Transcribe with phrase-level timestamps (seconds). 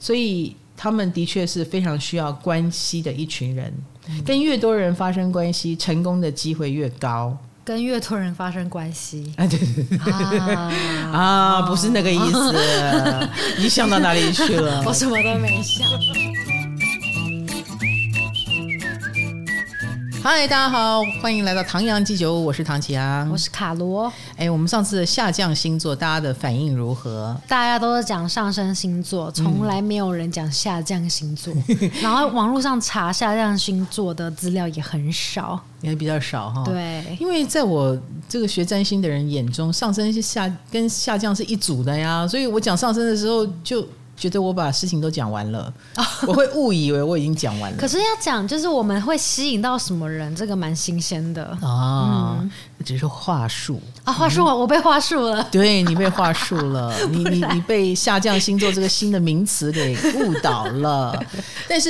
[0.00, 3.72] 所以他们的确是非常需要关系的一群人。
[4.26, 7.38] 跟越多人发生关系，成功的机会越高。
[7.62, 10.72] 跟越多人发生关系，啊，对对对啊，
[11.12, 12.54] 啊，不是那个意思，
[13.60, 14.82] 你想到哪里去了？
[14.84, 15.86] 我什么都没想。
[20.22, 24.12] 嗨，大家好，欢迎来到唐阳鸡酒屋，我是唐启阳，我是卡罗。
[24.36, 27.34] 哎，我们上次的下降星座，大家的反应如何？
[27.48, 31.54] 大家都是讲上升星座，从来没有人讲下降星座。
[31.68, 36.64] 嗯、 然后网络上查下降星座的资料也很少，也比较少哈。
[36.66, 43.86] 对，因为在我这个学占星的人眼中，上升是下跟下降是一组的呀，所以我讲上升的时候就。
[44.20, 45.72] 觉得我把事情都讲完了，
[46.28, 47.78] 我会误以为我已经讲完了。
[47.78, 52.36] 可是要讲，就是我们会吸引到什么人，这个蛮新鲜的啊。
[52.38, 52.50] 嗯、
[52.84, 55.42] 只是话术啊，话术我我被话术了。
[55.50, 61.18] 对，你被话术了， 你你你被下降星座这个新的名词给误导了。
[61.66, 61.88] 但是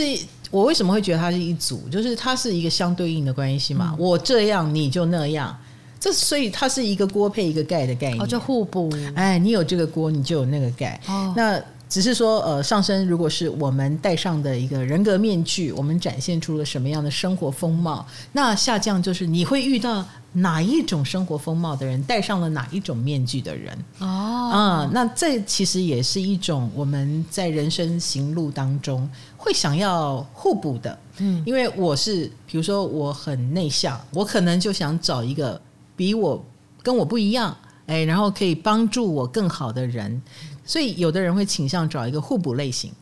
[0.52, 1.88] 我为什么会觉得它是一组？
[1.90, 3.88] 就是它是一个相对应的关系嘛。
[3.90, 5.59] 嗯、我这样你就那样，
[5.98, 8.88] 这所以它是一个锅配一个盖的概念，哦，就互补。
[9.16, 11.00] 哎，你有这个锅，你就有那个盖。
[11.09, 11.60] 哦，那。
[11.91, 18.07] 只是说，呃，上升如果是我们戴上的一个人格面具，我们展现出了什么样的生活风貌？
[18.30, 23.77] 那下降就是你会遇到哪一种生活风貌的人，戴上了哪一种面具的人。
[23.99, 30.96] 哦，啊、嗯，那这其实也是一种我们在人生行路当中会想要互补的。
[31.18, 35.61] 嗯，因为我是，比如说我很内向，我可能就想找一个
[35.96, 36.41] 比我
[36.85, 40.23] 跟我不一样，哎，然后可以帮助我更好的人。
[40.71, 42.93] 所以，有的人会倾向找一个互补类型，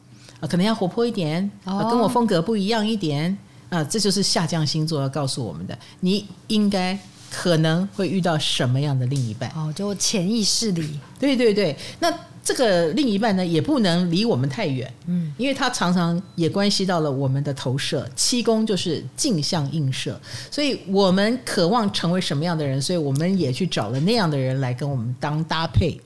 [0.40, 3.36] 啊，可能要活泼一点，啊，跟我风格不一样一点，
[3.68, 6.98] 啊，这就是下降星座要告诉我们的，你应该
[7.30, 9.50] 可能会遇到什么样的另一半？
[9.50, 11.76] 哦，就潜意识里，对对对。
[12.00, 12.10] 那
[12.42, 18.08] 这个另一半呢，也不能离我们太远，嗯，因为它常常也关系到了我们的投射。
[18.16, 20.18] 七宫就是镜像映射，
[20.50, 26.00] 所以我们渴望成为什么样的人，所以我们也去找了那样的人来跟我们当搭配，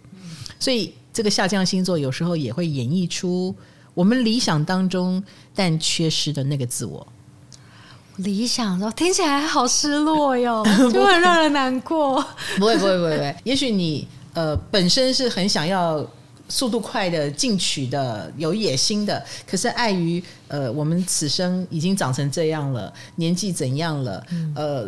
[0.59, 0.93] 所以。
[1.13, 3.55] 这个下降星座有时候也会演绎出
[3.95, 5.23] 我们理想当中
[5.55, 7.07] 但缺失的那个自我。
[8.17, 10.63] 理想说听起来好失落哟，
[10.93, 12.23] 就很让人难过。
[12.59, 16.07] 不会不会不会不会， 也许你呃本身是很想要
[16.49, 24.87] 速度快的进取的有野心的，可是碍于呃我们此生已经长成这样了，年纪怎样了，呃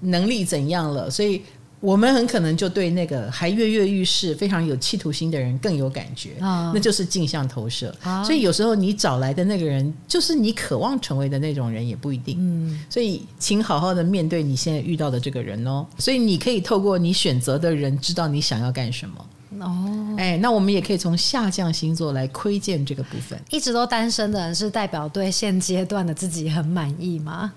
[0.00, 1.42] 能力怎样了，所以。
[1.80, 7.94] 我们很可能就对那个还跃跃欲试、非常有企图心的人更有感觉，哦、那就是镜像投射。
[8.04, 12.36] 哦、所以有时候你找来的那个人，就是你渴望成为的那种人，也不一定。
[12.38, 15.86] 嗯，所以请好好的面对你现在遇到的这个人哦。
[15.98, 19.26] 所以你可以透过你选择的人，知道你想要干什么。
[19.60, 23.40] 哦，哎，那我们也可以从下降星座来窥见这个部分。
[23.50, 27.52] 一直都单身的人，是代表对现阶段的自己很满意吗？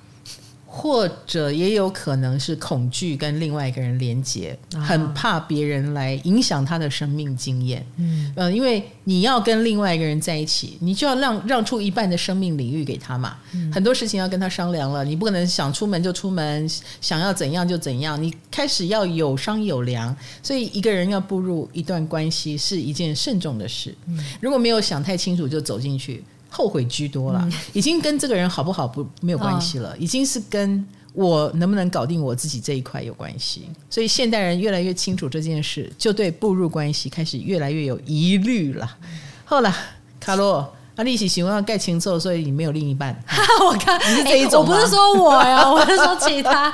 [0.72, 7.84] 或者也有可能是恐惧跟另外一个人连接，很怕别人来影响他的生命经验。
[7.98, 13.36] 嗯，呃，因为你要跟另外一个人在一起，你就要让让出一半的生命领域给他嘛。
[13.54, 16.70] 嗯，很多事情要跟他商量了，你不可能想出门就出门，
[17.02, 18.22] 想要怎样就怎样。
[18.22, 23.94] 你开始要有商有量，所以一个人要步入一段关系是一件慎重的事。
[24.06, 26.24] 嗯，如果没有想太清楚就走进去。
[26.50, 33.70] 后悔居多了，已经跟这个人好不好不没有关系了，已经是跟我能不能搞定我自己这一块有关系。
[33.90, 38.98] 所以现代人越来越清楚这件事，就对步入关系开始越来越有疑虑了。
[39.46, 39.74] 好了，
[40.20, 40.76] 卡罗。
[41.02, 43.16] 他一起喜欢要盖清楚，所以你没有另一半。
[43.64, 46.70] 我看你是这一种、欸，我不是说我呀， 我是说其他。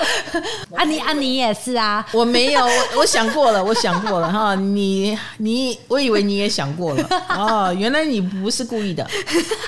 [0.75, 4.55] 啊你啊你也是啊，我没有，我我想过了，我想过了哈。
[4.55, 9.05] 你你，我以为你也想过了 哦，原来你不是故意的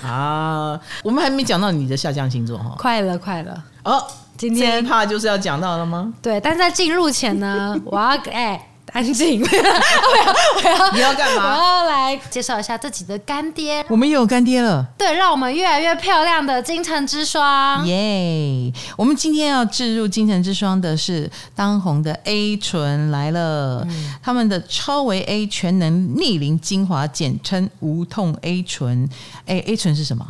[0.02, 0.80] 啊。
[1.04, 4.04] 我们还没讲到你的下降星座哈，快了快了哦。
[4.38, 6.12] 今天怕就是要讲到了吗？
[6.20, 8.54] 对，但在进入前呢，我要哎。
[8.54, 8.62] 欸
[8.94, 9.42] 安静！
[9.44, 11.56] 我要，我要，你要干嘛？
[11.56, 13.86] 我要来介绍一下自己的干爹。
[13.90, 14.86] 我们也有干爹了。
[14.98, 17.86] 对，让我们越来越漂亮的金城之霜。
[17.86, 29.08] 耶！Yeah, 我们今天要置入金城之霜的是当红的 A 醇来了，嗯、他们的超维 A 全能逆龄精华，简称无痛 A 醇。
[29.46, 30.26] 哎，A 醇是什么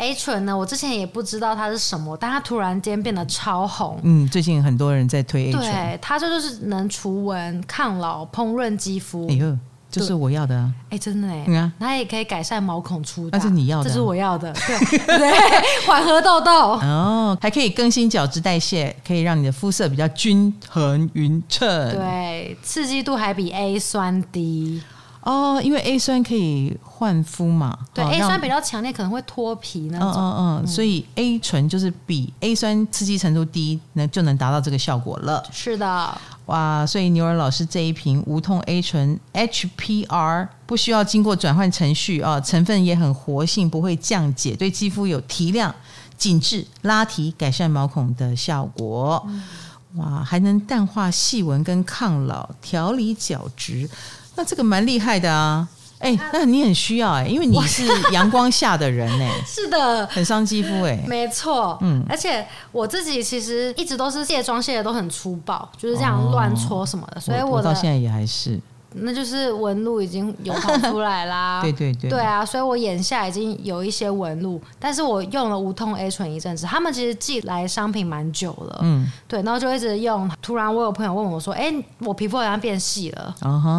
[0.00, 0.56] ？A 醇呢？
[0.56, 4.00] 我之前也不知道它是什么，但它突然间变得超红。
[4.02, 5.62] 嗯，最近很多人在推 A 醇。
[5.62, 9.28] 对，它这就是能除纹、抗老、烹润肌肤。
[9.28, 9.56] 哎呦，
[9.90, 10.72] 这是我要的啊！
[10.90, 11.44] 哎，真的哎。
[11.46, 13.36] 嗯啊，它也可以改善毛孔粗大。
[13.36, 14.52] 那是你要的，这是我要的。
[14.52, 15.32] 对， 对，
[15.86, 16.52] 缓和痘痘。
[16.86, 21.68] 哦，还可以更新角质代谢，可以让你的肤色比较均衡匀称。
[21.92, 24.80] 对，刺激度还比 A 酸低。
[25.22, 30.10] 哦，因为 A 酸可以焕肤嘛，对、哦、A 酸比较强烈，可能会脱皮那种。
[30.10, 35.44] 嗯嗯嗯，所以 A 醇就是比 A 酸刺激程度低，那就能达到这个效果了。
[35.52, 45.74] 是的，哇，所以牛尔老师这一瓶无痛 A 醇 HPR 不需要经过转换程序啊，成分也很活性，不会降解，对肌肤有提亮、
[46.16, 49.22] 紧致、拉提、改善毛孔的效果。
[49.28, 49.42] 嗯、
[49.96, 53.86] 哇，还能淡化细纹跟抗老，调理角质。
[54.40, 55.68] 那这个蛮厉害的啊！
[55.98, 68.58] 哎、欸，那你很需要哎、欸，因为你是阳光下的人哎、欸， 是的，很伤肌肤哎，没错，嗯，而且我自己其实一直都是卸妆卸的都很粗暴，就是这样乱搓什么的，哦、所以我，我到现在也还是。
[68.92, 83.34] 那就是纹路已经有跑出来啦， 对对对，对啊，所以我眼下已经有一些纹路，但是我用了无痛 A 醇一阵子，他们其实寄来商品蛮久了，嗯，对，然后就一直用，突然我有朋友问我说，哎、欸，我皮肤好像变细了，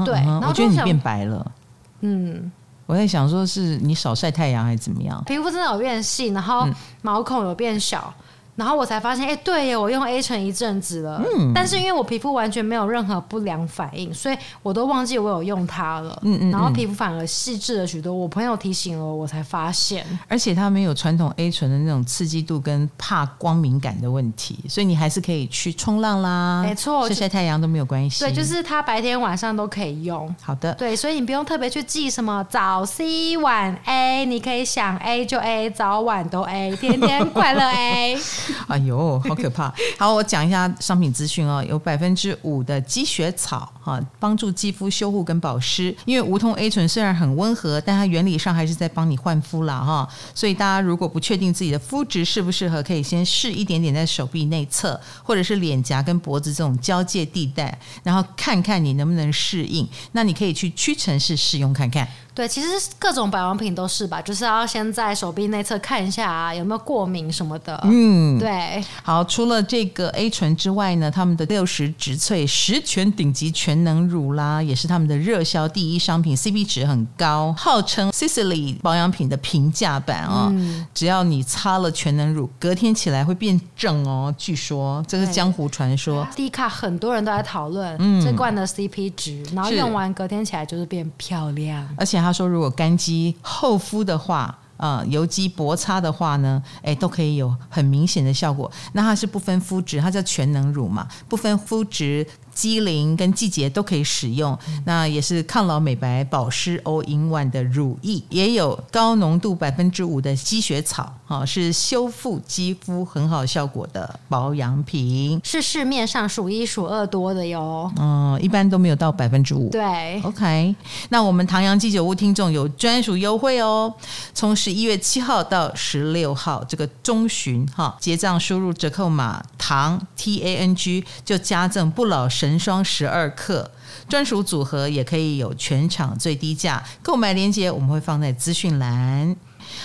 [0.06, 1.52] 对，然后我觉得你变白了，
[2.00, 2.52] 嗯，
[2.86, 6.66] 我在想说是你少晒太阳还是怎么样，皮肤真的有变细，然后
[7.02, 8.14] 毛孔有变小。
[8.62, 18.14] 然后我才发现，哎、欸，对耶，我用 A 醇一阵子了，嗯，但是因为我皮肤完全没有任何不良反应，所以我都忘记我有用它了，嗯，嗯嗯，然后皮肤反而细致了许多。
[18.14, 28.24] 我朋友提醒了我，我才发现，而且它没有传统 A 醇的那种刺激度跟怕光敏感的问题，所以你还是可以去冲浪啦，没错，晒晒太阳都没有关系。
[28.24, 30.32] 对，就是它白天晚上都可以用。
[30.40, 38.20] 好的，对，所以你不用特别去记什么早 C 晚 A，你可以想 A 就 A，早晚都 A，天天快乐 A。
[38.68, 39.74] 哎呦，好可怕！
[39.98, 41.64] 好，我讲一下商品资讯哦。
[41.68, 45.96] 有百分之五的积雪草哈，帮助肌肤修护跟保湿。
[46.06, 50.08] 因为无痛 A 醇虽然很温和，但它原理上还是在帮你焕肤啦哈。
[50.34, 59.88] 所以大家如果不确定自己的肤质适不适合，可以先试一点点在手臂内侧，或者是脸颊跟脖子这种交界地带，然后看看你能不能适应。
[60.14, 62.08] 那你可以去屈臣氏试用看看。
[62.34, 62.68] 对，其实
[62.98, 67.78] 各种保养品都是吧，就是要先在手臂内侧看一下啊，有没有过敏什么的。
[67.84, 68.82] 嗯，对。
[69.04, 80.48] 好，除了这个 A 醇之外呢，他们的六十植萃十全顶级全能乳啦，也是他们的热销第一商品，CP 值很高，号称 Sisley 保养品的平价版哦。
[80.54, 84.34] 嗯，只要你擦了全能乳，隔天起来会变正哦。
[84.38, 86.26] 据说这是江湖传说。
[86.34, 92.21] 迪卡很多人都在讨论，嗯，这罐的 CP 值，然后用完隔天起来就是变漂亮，而且。
[92.22, 98.72] 他说：“如果干肌厚敷的话，啊、呃，油肌薄擦的话呢，哎，都可以有很明显的效果。
[98.94, 117.92] 那它是不分肤质，它叫全能乳嘛，不分肤质。”肌龄跟季节都可以使用，那也是抗老、美白、保湿 all in one 的乳液，也有高浓度百分之五的积雪草，哈，是修复肌肤很好效果的保养品，是市面上数一数二多的哟。
[117.98, 119.70] 嗯，一般都没有到百分之五。
[119.70, 120.76] 对，OK，
[121.10, 123.94] 那我们唐阳鸡酒屋听众有专属优惠哦，
[124.34, 132.22] 从十一月七号到十六号这个中旬，哈，结账输入折扣码唐 T A N G 就加赠不老。
[132.42, 133.70] 神霜十二克
[134.10, 139.36] 专属组合也可以有全场最低价，购买链接我们会放在资讯栏。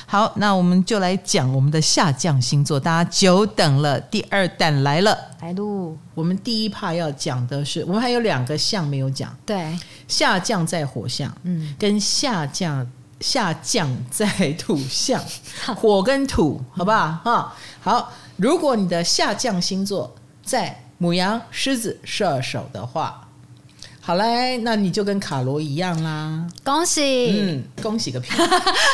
[0.06, 5.98] 好，那我们就来讲我们的下降星座，大家久等了，第二弹来了，来路。
[6.14, 15.22] 我们第一 part 要讲的是，我们还有两个象没有讲，对，下降在火象，嗯，跟下降下降在土象，
[15.76, 17.20] 火跟土，好不好？
[17.22, 20.84] 哈，好，如果你的下降星座在。
[21.00, 23.28] 牡羊、狮子、射手的话，
[24.00, 26.46] 好嘞，那你就跟卡罗一样啦。
[26.64, 28.30] 恭喜，嗯，恭喜个屁！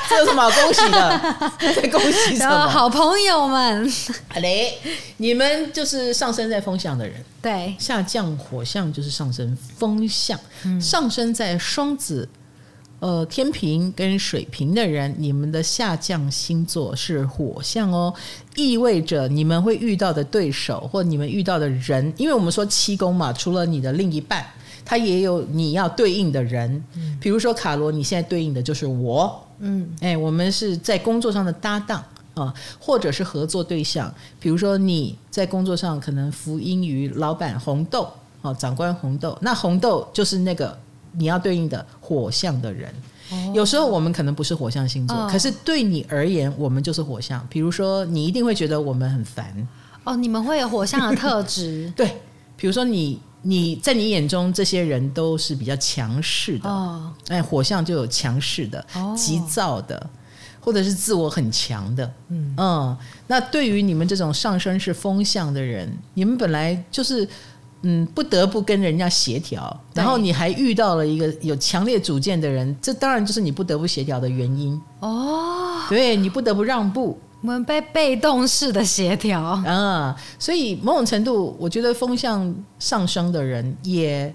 [0.09, 1.21] 这有什么好恭喜的？
[1.77, 2.67] 在恭喜什么？
[2.69, 3.93] 好朋友们，
[4.29, 4.79] 好嘞，
[5.19, 12.29] 你们就是上升在风象的人，对，下降火象就是上升风象，嗯、上升在双子。
[13.03, 18.15] 呃，天平跟水瓶的人，你们的下降星座是火象哦，
[18.55, 24.47] 意味着你们会遇到的对手或你们遇到的人，因为我们说七宫嘛，除了你的另一半，
[24.85, 26.71] 他也有你要对应的人。
[26.95, 29.49] 嗯，比如说卡罗，你现在对应的就是我。
[29.59, 32.05] 嗯，哎，我们是在工作上的搭档
[32.35, 34.15] 啊，或者是合作对象。
[34.39, 38.09] 比如说你在工作上可能服膺于老板红豆
[38.43, 40.79] 啊，长官红豆，那红豆就是那个。
[41.13, 42.93] 你要对应的火象的人，
[43.55, 47.47] 有时候我们可能不是火象星座，可是对你而言，我们就是火象。
[47.51, 49.69] 比如说，你一定会觉得我们很烦
[50.05, 51.93] 哦，你们会有火象的特质。
[51.97, 52.21] 对，
[52.57, 58.85] 比如说你你在你眼中这些人都是比较强势的哦，哎，火象就有强势的、
[59.17, 60.11] 急躁的，
[60.61, 62.13] 或者是自我很强的。
[62.29, 67.29] 嗯嗯，那对于你们这种上升是风象的人，你们本来就是。
[67.83, 75.81] 嗯，不得不跟人家协调，然后你还遇到了一个有强烈主见的人，这当然就是你不得不协调的原因哦。
[75.89, 84.35] 对，你不得不让步，我们被被动式的协调啊，所以某种程度，我觉得风向上升的人也。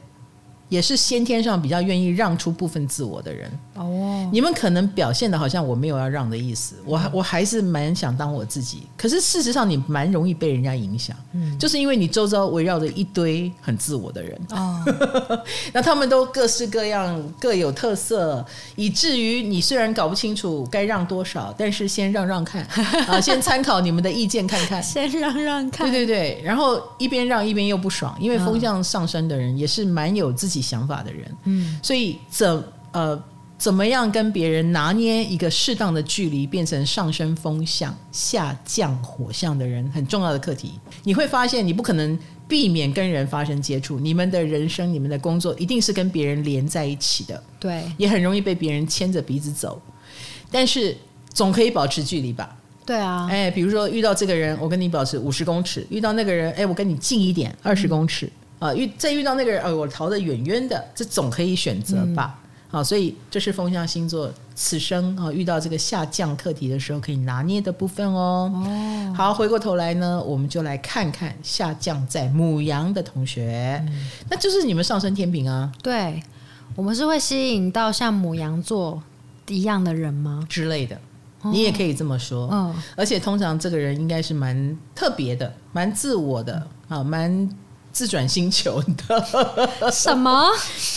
[0.70, 4.30] 也是先天上比较愿意让出部分自我的人哦。
[4.32, 8.84] 你们可能表现的好像我没有要让的意思，我我还是蛮想当我自己。
[8.98, 14.84] 可是事实上，你蛮容易被人家影响，嗯，就是因为你周遭围绕着一堆很自我的人哦。
[15.72, 18.46] 那他们都各式各样，各有特色，
[18.76, 22.62] 以至于你虽然搞不清楚该让多少，但是先让让看
[23.08, 25.90] 啊，先参考你们的意见看看，先让让看。
[25.90, 30.57] 对对对，然后一边让一边又不爽，因为风向上升的人也是蛮有自己。
[30.62, 33.22] 想法的人，嗯，所以怎呃
[33.58, 40.74] 怎么样跟别人拿捏一个适当的距离，变成上升风向、下降火象的人，很重要的课题。
[41.04, 49.82] 你会发现，你不可能避免跟人发生接触，你们的人生、你们的工作，一定是跟别人连在一起的，对，也很容易被别人牵着鼻子走，
[50.52, 50.96] 但是
[51.34, 52.56] 总可以保持距离吧？
[52.86, 58.28] 对啊，哎，比如说遇到这个人，我跟你保持五十公尺；遇到那个人，哎，我跟你近一点，二十公尺。
[58.28, 62.40] 嗯啊，遇再遇到那个人，呃，我逃得远远的，这总可以选择吧？
[62.70, 68.52] 好、嗯，所以这是风象星座此生啊遇到这个下降课题的时候可以拿捏的部分哦。
[68.54, 75.72] 哦，好，回过头来呢，我们就来看看下降在母羊的同学，嗯、那就是你们上升天平啊。
[75.84, 76.22] 对，
[76.76, 79.02] 我们是会吸引到像母羊座
[79.48, 80.46] 一样的人吗？
[80.50, 81.00] 之类的，
[81.44, 82.50] 你也可以这么说。
[82.52, 87.48] 嗯、哦，而且通常这个人应该是蛮特别的，蛮自我的啊，蛮。
[87.98, 90.48] 自转星球的什么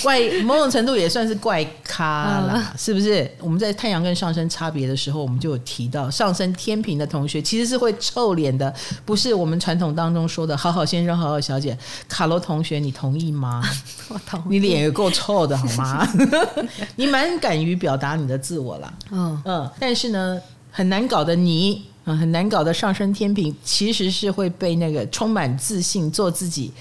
[0.02, 0.20] 怪？
[0.42, 3.26] 某种程度也算是怪咖了，嗯、是不是？
[3.40, 8.70] 我们在太阳跟上升差别的时候，我们就有提到，上升天平的同学其实是会臭脸的，
[9.06, 11.74] 不是我们传统当中说的好好先生、好好小姐。
[12.06, 13.62] 卡罗同学，你同意吗？
[14.10, 14.44] 我同意。
[14.50, 16.06] 你脸也够臭的好吗？
[16.96, 18.92] 你蛮敢于表达你的自我啦。
[19.10, 20.38] 嗯嗯，但是呢，
[20.70, 21.86] 很难搞的你。
[22.14, 26.72] 嗯，很难搞的上升天平，其实是会被那个充满自信、做自己，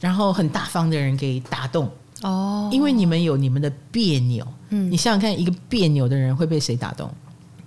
[0.00, 1.90] 然后很大方的人给打动
[2.22, 2.68] 哦。
[2.72, 7.10] 因为你们有你们的别扭，嗯，你想想看，一个别扭的人会被谁打动？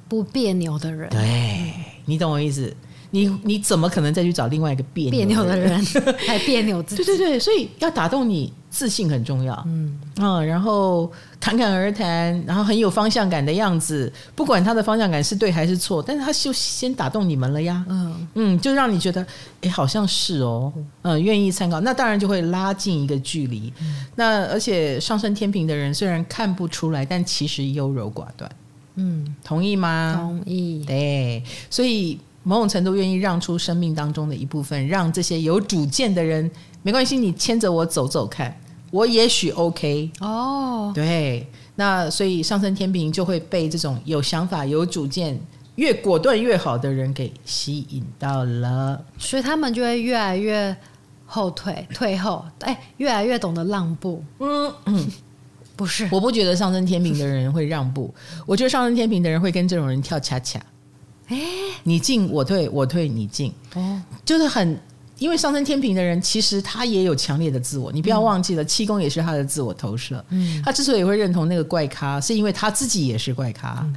[0.10, 1.74] 不别扭的人，对，
[2.06, 2.74] 你懂我意思。
[3.10, 5.82] 你你怎么可能再去找另外一个别扭别扭的人，
[6.28, 7.04] 还别扭自己？
[7.06, 9.63] 对对对，所以要打动你，自信很重要。
[9.65, 17.84] 嗯啊，然后侃侃而谈，然后很有方向感的样子，不管他的方向感是对还是错，但是他就先打动你们了呀。
[17.89, 19.25] 嗯嗯，就让你觉得，
[19.62, 23.74] 哎，好像是哦，嗯，愿意参考，那当然就会拉近一个距离。
[23.81, 28.51] 嗯、那而且上升天平的人虽然看不出来，但其实优柔寡断。
[28.93, 30.13] 嗯，同意吗？
[30.15, 30.84] 同意。
[30.86, 32.19] 对，所以。
[32.43, 36.50] 某种程度愿意让出生命当中的一部分，让这些有主见的人
[36.81, 38.57] 没关系，你牵着我走走看，
[38.91, 40.91] 我也许 OK 哦。
[40.94, 45.39] 对，那所以上升天平就会被这种有想法、有主见、
[45.75, 50.75] 越果断越好的人给吸引到了，所以他们就会越来越
[51.25, 54.24] 后退、退后，哎，越来越懂得让步。
[54.39, 55.08] 嗯嗯，
[55.75, 58.13] 不是，我不觉得上升天平的人会让步，
[58.46, 60.60] 我觉得上升天平的人会跟这种人跳恰恰。
[61.27, 61.38] 哎，
[61.84, 64.79] 你进我退，我退你进，哦，就是很，
[65.19, 70.24] 因为上升天平的人，其实他也有强烈的自我，你不要忘记了，嗯、七宫也是他的自我投射。
[70.29, 73.95] 嗯，他之所以会认同那个怪咖，是因为他自己也是怪咖，嗯、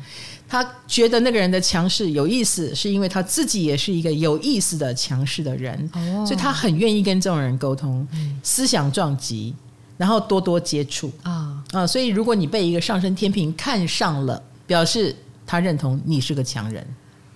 [0.48, 9.54] 他觉得那个人的强势有意思，是因为他自己也是一个有意思的强势的人，哦、所以他很愿意跟这种人沟通，嗯、思想撞击，
[9.96, 11.10] 然后多多接触。
[11.22, 11.62] 啊。
[11.72, 15.14] 啊，所以如果你被一个上升天平看上了，表示
[15.46, 16.86] 他认同你是个强人。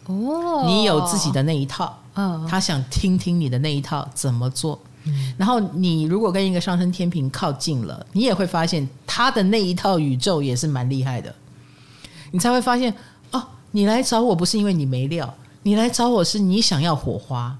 [0.06, 11.34] 哦，你有自己的那一套，嗯，他想听听你的那一套怎么做，嗯，然后你如果跟一个上升天平靠近了，你也会发现他的那一套宇宙也是蛮厉害的，
[12.32, 12.94] 你才会发现
[13.30, 15.32] 哦，你来找我不是因为你没料，
[15.62, 17.56] 你来找我是你想要火花，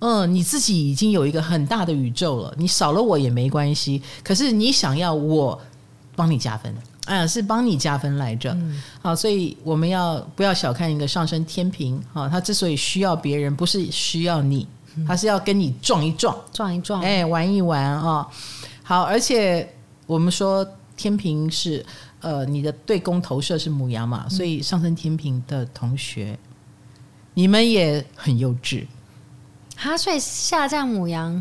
[0.00, 5.60] 嗯，你自己已经有一个很大的宇宙了，你少了我也没关系，可是你想要我
[6.16, 6.74] 帮你加分。
[7.06, 8.52] 哎呀，是帮你加分来着。
[8.52, 12.02] 嗯、好，所以我们要不要小看一个上升天平？
[12.12, 14.66] 哈，他之所以需要别人，不是需要你，
[15.06, 18.26] 他是要跟你撞一撞，撞一撞，哎，玩一玩啊。
[18.82, 19.72] 好，而且
[20.06, 21.84] 我们说天平是
[22.20, 26.36] 呃，你的对宫投射是母羊嘛，所以上升天平的同学，
[27.34, 28.84] 你们也很幼稚。
[29.76, 31.40] 哈，所以下降母羊，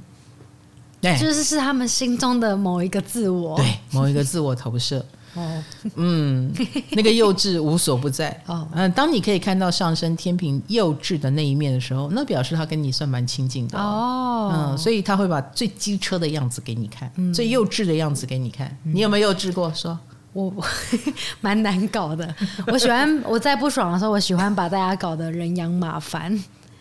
[1.02, 5.04] 对，就是是他们心中的某一个自我，对，某一个自我投射。
[5.36, 5.64] 哦，
[5.96, 6.52] 嗯，
[6.92, 8.30] 那个幼稚无所不在。
[8.48, 13.78] 哦，嗯，当你可以看到上升天平幼稚的那一面的时候，那表示他跟你算蛮亲近的。
[13.78, 18.76] 哦，嗯，所以他会把最机车的样子给你看，嗯、最幼稚的样子给你看。
[18.84, 19.72] 你有没有幼稚过？
[19.74, 19.98] 说，
[20.34, 20.54] 我
[21.42, 22.34] 蛮难搞的。
[22.68, 26.38] 我喜欢 我在不爽的时候，我喜欢把大家搞得人仰马翻。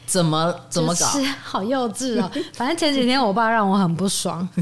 [0.06, 1.06] 怎么怎么搞？
[1.06, 2.30] 是 好幼稚哦！
[2.54, 4.46] 反正前几天我爸让我很不爽，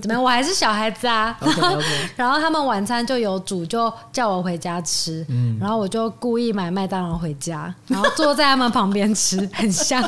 [0.00, 0.22] 怎么样？
[0.22, 1.36] 我还是小孩子啊。
[1.40, 1.82] Okay, okay.
[2.16, 5.24] 然后他们晚餐就有煮，就叫我回家吃。
[5.28, 10.02] 嗯，然后我就故意买麦当劳回家，然后坐在他们旁边吃，很香，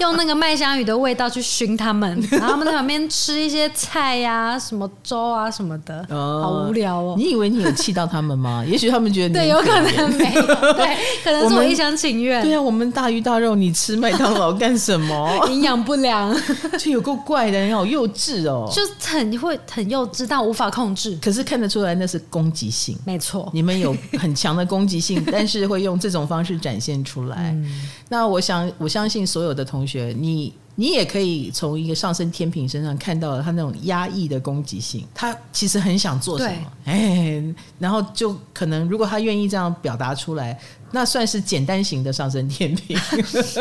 [0.00, 2.20] 用那个麦香鱼的味道去熏他们。
[2.30, 7.14] 然后他们在旁边吃一些菜呀、啊，什么粥啊什么的，哦、好无聊哦。
[7.16, 8.64] 你以为你有气到他们吗？
[8.66, 10.42] 也许他们觉得对，有可能没有，
[10.74, 12.42] 对，可能是我一厢情愿。
[12.42, 13.59] 对啊，我们大鱼大肉。
[13.60, 15.46] 你吃麦当劳干什么？
[15.50, 16.34] 营养不良，
[16.78, 18.70] 就有够怪的，你好幼稚哦！
[18.72, 21.18] 就很会很幼稚，但无法控制。
[21.20, 27.50] 可是看得出来那是攻击性，没错，你们有很强的攻击性， 但是会用这种方式展现出来。
[27.52, 35.06] 嗯、那我想，我相信所有的同学，你你也可以从一个上升天平身上看到了他那种压抑的攻击性。
[35.14, 37.42] 他其实很想做什么，哎，
[37.78, 40.58] 然后就可能如果他愿意这样表达出来。
[40.92, 42.98] 那算是简单型的上升天平，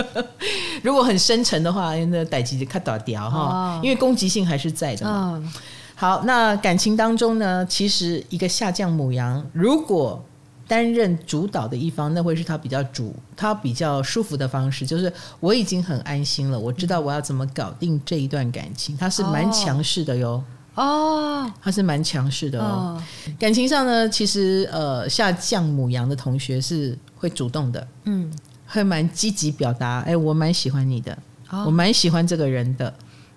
[0.83, 5.53] 如果很深沉的话，那代志就卡大条哈，因为攻击性还是在的嘛。
[5.95, 10.23] 好，那感情当中呢，其实一个下降母羊，如果
[10.67, 20.41] 担任主导的一方，那会是他比较主，他比较舒服的方式，就是我已经很安心了，我知道我要怎么搞定这一段感情，他是蛮强势的哟。
[20.75, 22.95] 哦，他是蛮强势的哦。
[22.95, 23.03] 哦
[23.37, 28.33] 感情上呢，其实呃，下降母羊的同学是会主动的，嗯，
[28.65, 31.15] 会蛮积极表达，哎，我蛮喜欢你的，
[31.49, 32.91] 哦、我蛮喜欢这个人的，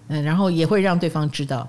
[0.08, 1.68] 嗯，然后也会让对方知道，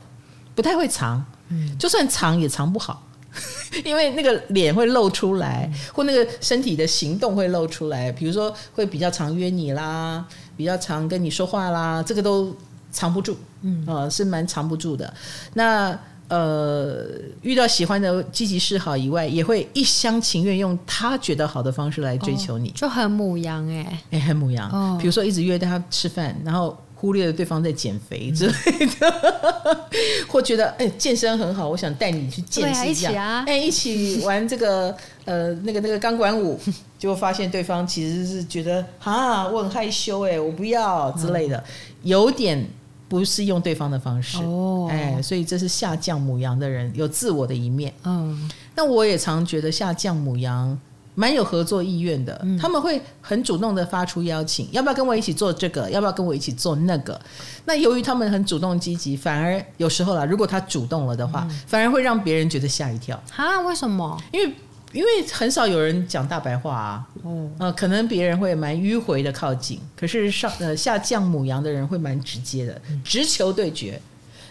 [0.55, 3.05] 不太会藏，嗯，就算藏也藏不好，
[3.84, 12.55] 因为那个脸会露出来，嗯、或那个身体的行动会露出来，比如说会比较常约你啦，比较常跟你说话啦，这个都。
[12.96, 15.12] 藏不住，嗯，呃，是蛮藏不住的。
[15.55, 16.00] 那
[16.34, 17.06] 呃，
[17.44, 24.68] 遇到喜欢的积极示好以外，也会一厢情愿用他觉得好的方式来追求你，哦、就很母羊哎，哎、欸，很母羊。
[24.72, 29.08] 哦、比如说一直约他吃饭，然后忽略了对方在减肥之类的，
[29.62, 29.78] 嗯、
[30.28, 36.60] 或觉得哎、欸、健身很好，我想带你去健身一下，哎、欸，一起玩这个呃那个那个钢管舞，
[36.98, 41.63] 结果发现对方其实是觉得啊我很害羞哎，我不要之类的，嗯、
[42.02, 42.65] 有点。
[43.13, 47.93] 不是用对方的方式，哦，哎，所以这是下降母羊的人有自我的一面。
[48.06, 50.76] 嗯，那我也常觉得下降母羊
[51.13, 55.88] 蛮有合作意愿的，嗯，他们会很主动的发出邀请，要不要跟我一起做这个？
[55.91, 57.21] 要不要跟我一起做那个？
[57.65, 63.21] 那由于他们很主动积极，反而有时候啦，如果他主动了的话，嗯，反而会让别人觉得吓一跳。
[63.36, 63.60] 啊？
[63.60, 64.19] 为什么？
[64.32, 64.52] 因为。
[64.93, 73.99] 因为很少有人讲大白话啊，哦，呃，可能别人会蛮迂回的靠近，可是上呃下降母羊的人会蛮直接的，直球对决，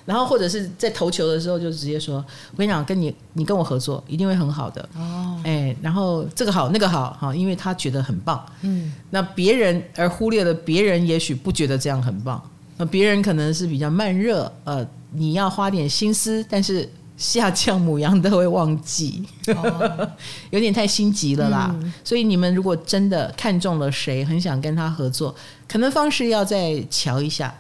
[0.05, 2.17] 然后或者是在投球的时候就直接说，
[2.51, 4.87] 我跟你讲，跟你你跟我合作一定会很好的。
[4.97, 12.43] 哦，哎，然后这个好那个好哈，因为他觉得很棒，嗯，那别人而忽略了别人也许不觉得这样很棒，
[12.77, 16.89] 那别人可能是比较慢热，呃，你要花点心思，但是。
[17.17, 20.11] 下降母羊都会忘记，哦、
[20.51, 21.71] 有点太心急了啦。
[21.75, 25.35] 嗯、所以你们如果真的看中了谁，很想跟他合作，
[25.69, 27.55] 可能方式要再瞧一下，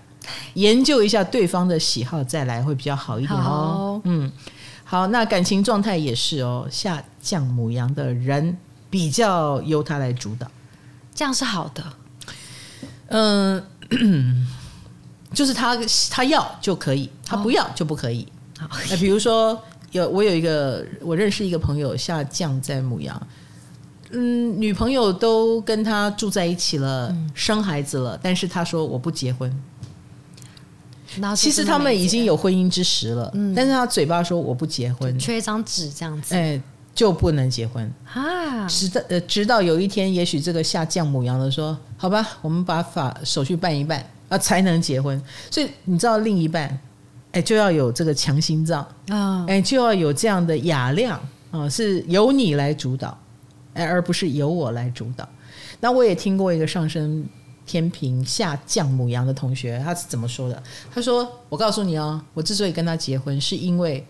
[0.54, 4.00] 研究一下对方的喜好，再来会比较好一点哦。
[4.04, 4.30] 嗯，
[4.82, 6.66] 好，那感情状态也是哦。
[6.70, 8.56] 下降母羊的人
[8.90, 10.50] 比较由他来主导，
[11.14, 11.84] 这样是好的。
[13.08, 13.62] 嗯，
[15.34, 15.76] 就是他
[16.10, 18.26] 他要就可以，他不要就不可以。
[18.70, 23.26] 哦 那比如说，有我有一个我认识一个朋友下降在母羊，
[24.10, 29.52] 嗯，女朋友都跟他住在一起了，嗯、生孩子了，但是他说我不结婚。
[31.36, 36.58] 其实他们已经有婚姻之实了，嗯、但是他嘴巴说我不结婚，缺一张纸这样子，哎，
[36.94, 38.66] 就不能结婚啊。
[38.66, 45.22] 直到呃，直到有一天，也许这个下降母羊的说，好吧，我们把法手续办一办啊，才能结婚。
[45.50, 46.80] 所以你知道另一半。
[47.32, 49.44] 哎，就要有这个强心脏啊！
[49.48, 53.18] 哎，就要有这样的雅量啊，是由你来主导，
[53.74, 55.28] 哎，而不是由我来主导。
[55.80, 57.24] 那我也听过一个上升
[57.66, 60.62] 天平下降母羊的同学，他是怎么说的？
[60.94, 64.06] 他说：“我告诉你哦，我之所以跟他结婚，是因为。”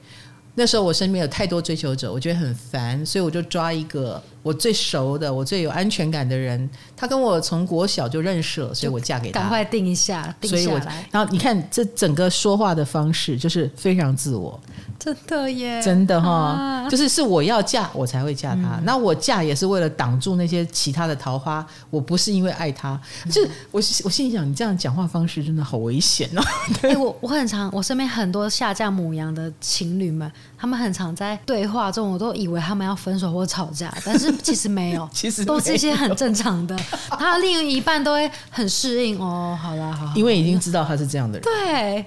[0.54, 6.68] 那时候我身边有太多追求者，我觉得很烦，所以我就抓一个我最熟的、我最有安全感的人。
[6.94, 9.40] 他跟我从国小就认识了，所以我嫁给他。
[9.40, 11.08] 赶快定一下，定下来。
[11.10, 14.60] 然后你看这整个说话的方式就是非常自我，
[14.98, 22.98] 真的耶，真的哈、啊，就是是我要嫁我才会嫁他，嗯、那我嫁也是为了挡住那些其他的桃花，我不是因为爱他。
[23.24, 26.42] 嗯、就是我我心里想，你这样讲话方式真的好危险哦。
[26.81, 36.76] 对、欸，我我很常，我身边很多下降母羊的情侣们，他们很常在对话中，我都以为他们要分手或吵架，但是其实没有， 其实都是一些很正常的。
[37.11, 42.05] 他另一半都会很适应哦，好啦，好，好，因为已经知道他是这样的人，对，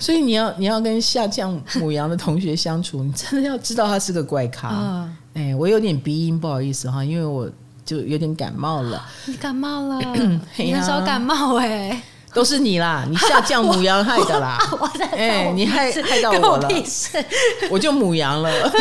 [0.00, 2.29] 所以你要你要跟下降母羊的同。
[2.30, 4.68] 同学相处，你真的要知道他是个怪咖。
[4.70, 7.50] 嗯，哎，我有点鼻音，不好意思哈，因为我
[7.84, 9.04] 就有点感冒了。
[9.26, 10.00] 你感冒了？
[10.56, 12.00] 你很少感冒哎，
[12.32, 14.56] 都是你啦，你下降母羊害的啦。
[15.10, 16.68] 哎，你害害到我了，
[17.68, 18.72] 我就母羊了。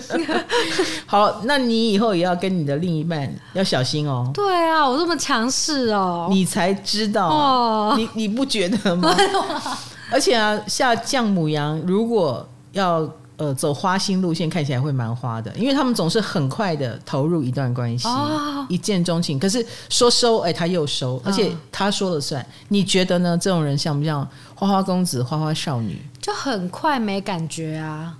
[1.06, 4.30] 好，那你以后也要跟你的另一半要小心哦。
[4.34, 7.94] 对啊，我这么强势哦，你才知道哦。
[7.96, 9.16] 你你不觉得吗？
[10.10, 19.38] 而且啊，下降母羊如果要呃走花心路线，看起来会蛮花的，因为他们总是很快的投入一段关系，哦、一见钟情。
[19.38, 22.42] 可是说收，哎，他又收，而且他说了算。
[22.42, 23.38] 哦、你觉得呢？
[23.38, 26.00] 这种人像不像花花公子、花花少女？
[26.20, 28.16] 就很快没感觉啊？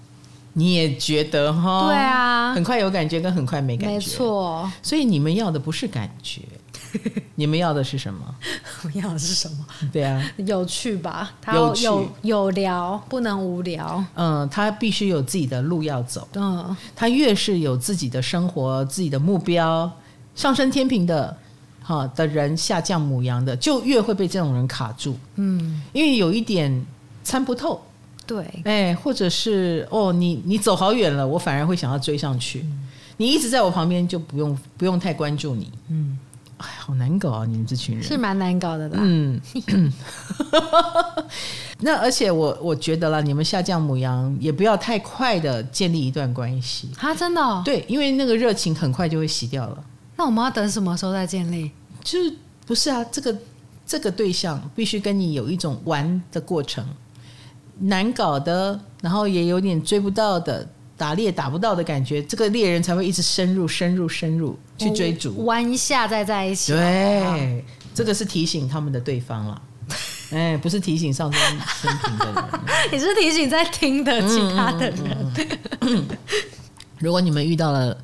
[0.55, 1.87] 你也觉得哈？
[1.87, 4.71] 对啊，很快有感觉跟很快没感觉，没错。
[4.83, 6.43] 所以你们要的不是感觉。
[7.37, 8.35] 你们要的是什么？
[8.85, 9.67] 我要的是什么？
[9.93, 11.33] 对啊，有趣吧？
[11.41, 14.05] 他有有有聊，不能无聊。
[14.15, 16.27] 嗯，他必须有自己的路要走。
[16.35, 19.91] 嗯，他越是有自己的生活、自己的目标，
[20.35, 21.37] 上升天平的
[21.83, 25.17] 哈的人，下降母羊的，就越会被这种人卡住。
[25.37, 26.85] 嗯，因为有一点
[27.23, 27.81] 参不透。
[28.27, 32.61] 对，哎，或者是哦，你你走好远了，我反而会想要追上去。
[32.61, 35.73] 嗯，你一直在我旁边，就不用不用太关注你。
[35.89, 36.19] 嗯。
[36.59, 37.45] 哎，好难搞啊！
[37.47, 38.99] 你们这群人是蛮难搞的啦。
[39.01, 39.41] 嗯，
[41.81, 47.15] 那而且我我觉得啦，你们下降母羊也不要太快的建立一段关系啊！
[47.15, 47.63] 真的哦？
[47.65, 49.85] 对，因为那个热情很快就会洗掉了。
[50.17, 51.71] 那我们要等什么时候再建立？
[52.03, 52.35] 就是
[52.67, 53.05] 不是啊？
[53.05, 53.37] 这个
[53.87, 56.85] 这个对象必须跟你有一种玩的过程，
[57.79, 60.69] 难搞的，然后也有点追不到的。
[60.99, 66.73] 打猎打不到的感觉，这个猎人才会一直深入、深入、深入去追逐，弯一下再在一起。
[66.73, 67.39] 对，好
[67.95, 69.63] 这个是提醒他们的对方了。
[70.31, 71.41] 哎，不是提醒上升
[71.81, 72.45] 天平的人，
[72.93, 74.99] 你是提醒在听的其他的人。
[75.01, 75.49] 嗯嗯
[75.81, 76.17] 嗯嗯、
[76.99, 77.97] 如果你们遇到了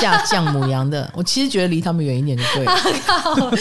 [0.00, 3.52] 下降母羊的， 我其实觉得离他们远一点就对了，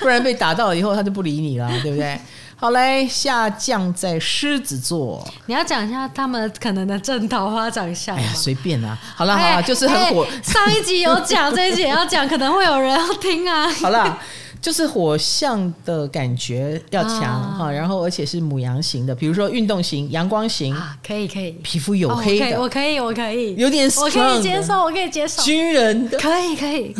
[0.00, 2.18] 不然被打到了以后，他就不理你了，对不对？
[2.62, 8.16] 好嘞，下降在狮子座，你要讲一下他们可能的正桃花长相。
[8.16, 8.96] 哎呀，随便啊。
[9.16, 10.24] 好了好了，就是很火。
[10.44, 13.68] 上一集有讲，这一集也要讲，可能会有人要听啊。
[13.82, 14.16] 好了。
[14.62, 17.20] 就是火象的感觉要强
[17.58, 26.94] 哈，啊、然后而且是母羊型的，比如说运动型、阳光型，啊，可以可以，皮肤黝黑的，我可以我可以，有点我可以接受，我可以接受，军人的，可以可以，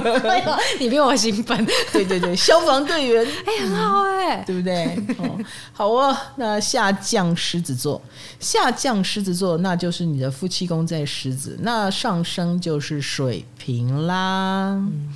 [0.78, 4.94] 你比我兴奋，对对对，消防队员，哎、欸，很好哎、欸，对不对？
[5.16, 5.38] 哦，
[5.72, 7.98] 好哦，那下降狮子座，
[8.38, 14.72] 下降狮子座，那就是你的夫妻宫在狮子，那上升就是水瓶啦。
[14.72, 15.08] 嗯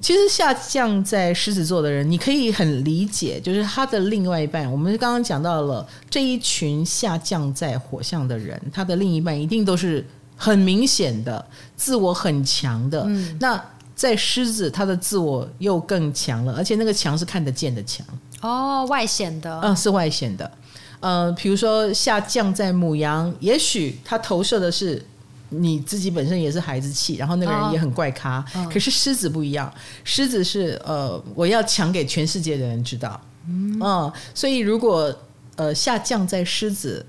[0.00, 4.70] 其实下降在狮子座的人，你可以很理解，就是他的另外一半。
[4.72, 10.02] 我们刚刚讲到了这一群下降在火象的人，他的另一半一定都是
[10.36, 11.44] 很明显的
[11.76, 13.04] 自我很强的。
[13.06, 13.62] 嗯，那
[13.94, 18.06] 在狮子，他的自我又更强了，而且那个强是看得见的强
[18.40, 20.50] 哦，外显的，嗯，是外显的。
[21.00, 25.04] 呃，比如说下降在母羊，也许他投射的是。
[25.50, 28.44] 你自己本身也是孩子气，然后那个人也很怪咖。
[28.54, 28.72] Oh.
[28.72, 29.72] 可是狮子不一样，
[30.04, 33.20] 狮子是呃，我要强给全世界的人知道。
[33.48, 35.12] 嗯、呃，所以如果
[35.56, 37.04] 呃下降在狮子，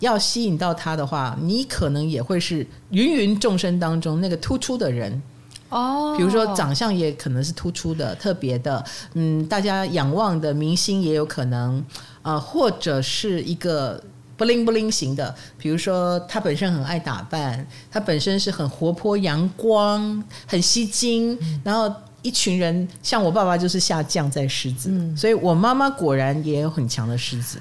[0.00, 5.22] 要吸引到他的话，你可能也会是芸芸众生当中那个突出的人。
[5.70, 6.16] 哦，oh.
[6.16, 11.78] 比如说长相也可能是突出的、特别的，嗯，大家仰望的明星也有可能
[12.22, 14.02] 啊、呃，或者是一个。
[14.36, 27.58] 不灵不灵型的，比如说他本身很爱打扮，他本身是很活泼阳光、很吸睛，嗯、然后一群人像我爸爸就是下降在狮子，嗯、所以我妈妈果然也有很强的狮子。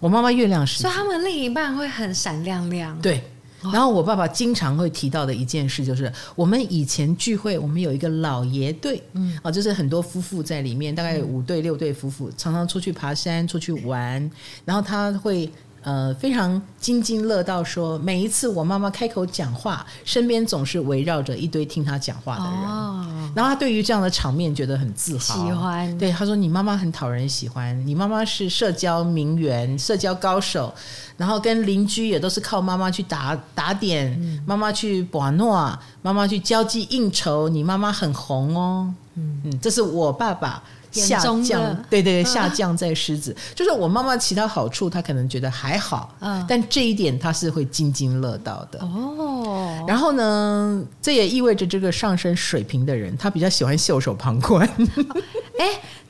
[0.00, 3.00] 我妈妈月亮狮子，所以他们另一半会很闪亮亮。
[3.00, 3.22] 对，
[3.62, 14.28] 然后我爸爸经常会提到的一件事就是，我们以前聚会，我们有一个老爷队，嗯，啊，就是很多夫妇在里面，大概有五对六对夫妇，常常出去爬山、出去玩，
[14.64, 15.48] 然后他会。
[15.82, 22.52] 呃非常津津乐道说，说每一次我妈妈开口讲话，身边总是围绕着一堆听她讲话的人。
[22.52, 25.98] 哦、然后她对于这样的场面觉得很自豪，喜欢。
[25.98, 30.72] 对，她说：“你妈妈很讨人喜欢，你妈妈是社交名媛、社交高手，
[31.16, 38.94] 然后跟邻居也都是靠妈妈去打打点，嗯、妈妈去把诺，妈妈去交际应酬，你妈妈很红哦。
[39.14, 49.84] 嗯嗯，这是我爸爸。”下降，对对对，下降在狮子，嗯、就是我妈妈其他好处，她可能觉得还好，嗯，但这一点她是会津津乐道的哦。
[49.88, 54.68] 然后呢，这也意味着这个上升水平的人，他比较喜欢袖手旁观。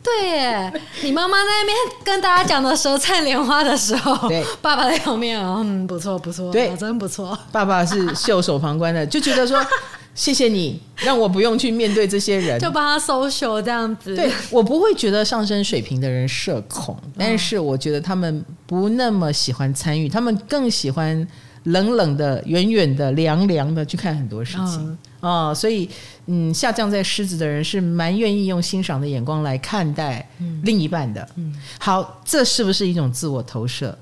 [0.03, 7.39] 对耶，你妈妈在那边跟大家讲的舌灿莲花的时候，对，爸爸在旁边，嗯，不错不错，对，真不错。
[7.53, 9.65] 爸爸是袖手旁观的，就觉得说。
[10.15, 14.15] 谢谢你让我不用去面对这些人， 就帮他 social 这样子。
[14.15, 21.27] 对，我不会觉得上升水平的人社恐，但是我觉得他们不那么喜欢参与，他们更喜欢
[21.65, 25.55] 冷冷的、远远的、凉凉的去看很多事情啊、哦。
[25.55, 25.89] 所以，
[26.27, 30.29] 嗯，下降在狮子的人是蛮愿意用欣赏的眼光来看待
[30.65, 31.27] 另一半的。
[31.37, 33.97] 嗯，好，这是不是一种自我投射？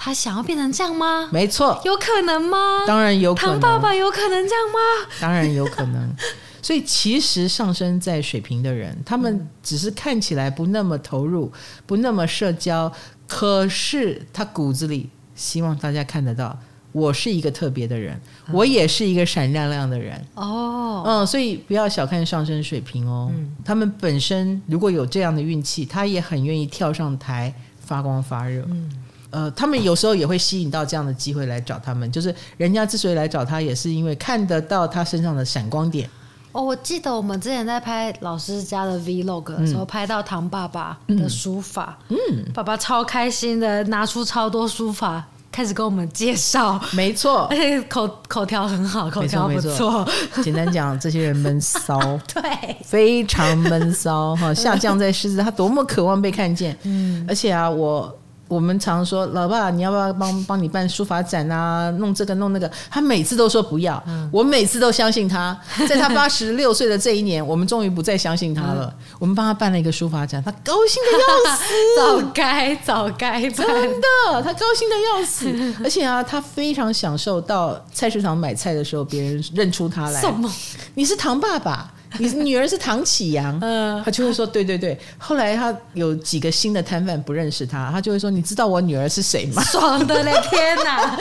[0.00, 0.02] 哦。
[0.02, 1.28] 他想要变成这样吗？
[1.30, 2.56] 没错，有可能吗？
[2.86, 3.60] 当然有可能。
[3.60, 5.10] 唐爸爸有可能这样吗？
[5.20, 6.10] 当然有可能。
[6.62, 11.50] 所以其实上升在水瓶的人，他们只是看起来不那么投入，
[11.86, 12.90] 不那么社交，
[13.26, 16.56] 可是他骨子里希望大家看得到，
[16.92, 18.20] 我是一个特别的人，
[18.52, 20.22] 我也是一个闪亮亮的人。
[20.34, 28.62] 哦，嗯，所以不要小看上升水瓶哦，嗯，他们本身如果有这样的运气，他也很愿意跳上台发光发热。
[28.70, 28.90] 嗯。
[29.30, 36.08] 呃，他们有时候也会吸引到这样的机会来找他们，就是人家之所以来找他，也是因为看得到他身上的闪光点。
[36.52, 42.16] 哦，我记得我们之前在拍老师家的 Vlog 的时候，嗯、拍到唐爸爸的书法，嗯，
[42.52, 46.80] 爸爸超开心的，拿出超多书法，开始跟我们介绍。
[46.92, 50.04] 没错，而且口口条很好，口条不错。
[50.42, 52.00] 简单讲，这些人闷骚，
[52.34, 54.52] 对，非常闷骚哈。
[54.52, 58.12] 下降在狮子，他多么渴望被看见，嗯，而且啊，我。
[58.50, 61.88] 我们常说，老爸，你要不要帮帮你办书法展啊？
[61.92, 64.02] 弄这个弄那个，他每次都说不要。
[64.08, 65.56] 嗯、我每次都相信他，
[65.88, 68.92] 在他八十六岁的这一年，我们终于不再相信他了。
[68.98, 71.10] 嗯、我们帮他办了一个书法展，他高兴的
[71.46, 71.64] 要死。
[71.96, 75.48] 早该早该，真的，他高兴的要死。
[75.84, 80.20] 而且啊，他非常享受到菜市场买菜的时候，别人认出他来。
[80.20, 80.52] 什么？
[80.96, 81.92] 你是唐爸爸？
[82.18, 84.98] 你女儿是唐启阳，嗯，他就会说对对对。
[85.16, 90.32] 后来他有几个新的摊贩不认识他，他就会说：“你知道我女儿是谁吗？”爽的嘞！
[90.50, 91.18] 天哪！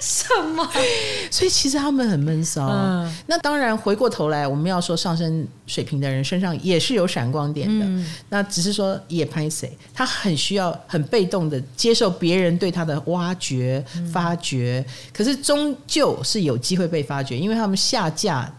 [0.00, 0.68] 什么？
[1.30, 2.66] 所以其实他们很闷骚。
[2.68, 7.84] 嗯，那当然回过头来，我们要说上升水平的人身上也是有闪光点的。
[7.84, 18.52] 嗯，那只是说也拍谁，他很需要很被动的接受别人对他的挖掘、发掘，嗯，可是终究是有机会被发掘，因为他们下架。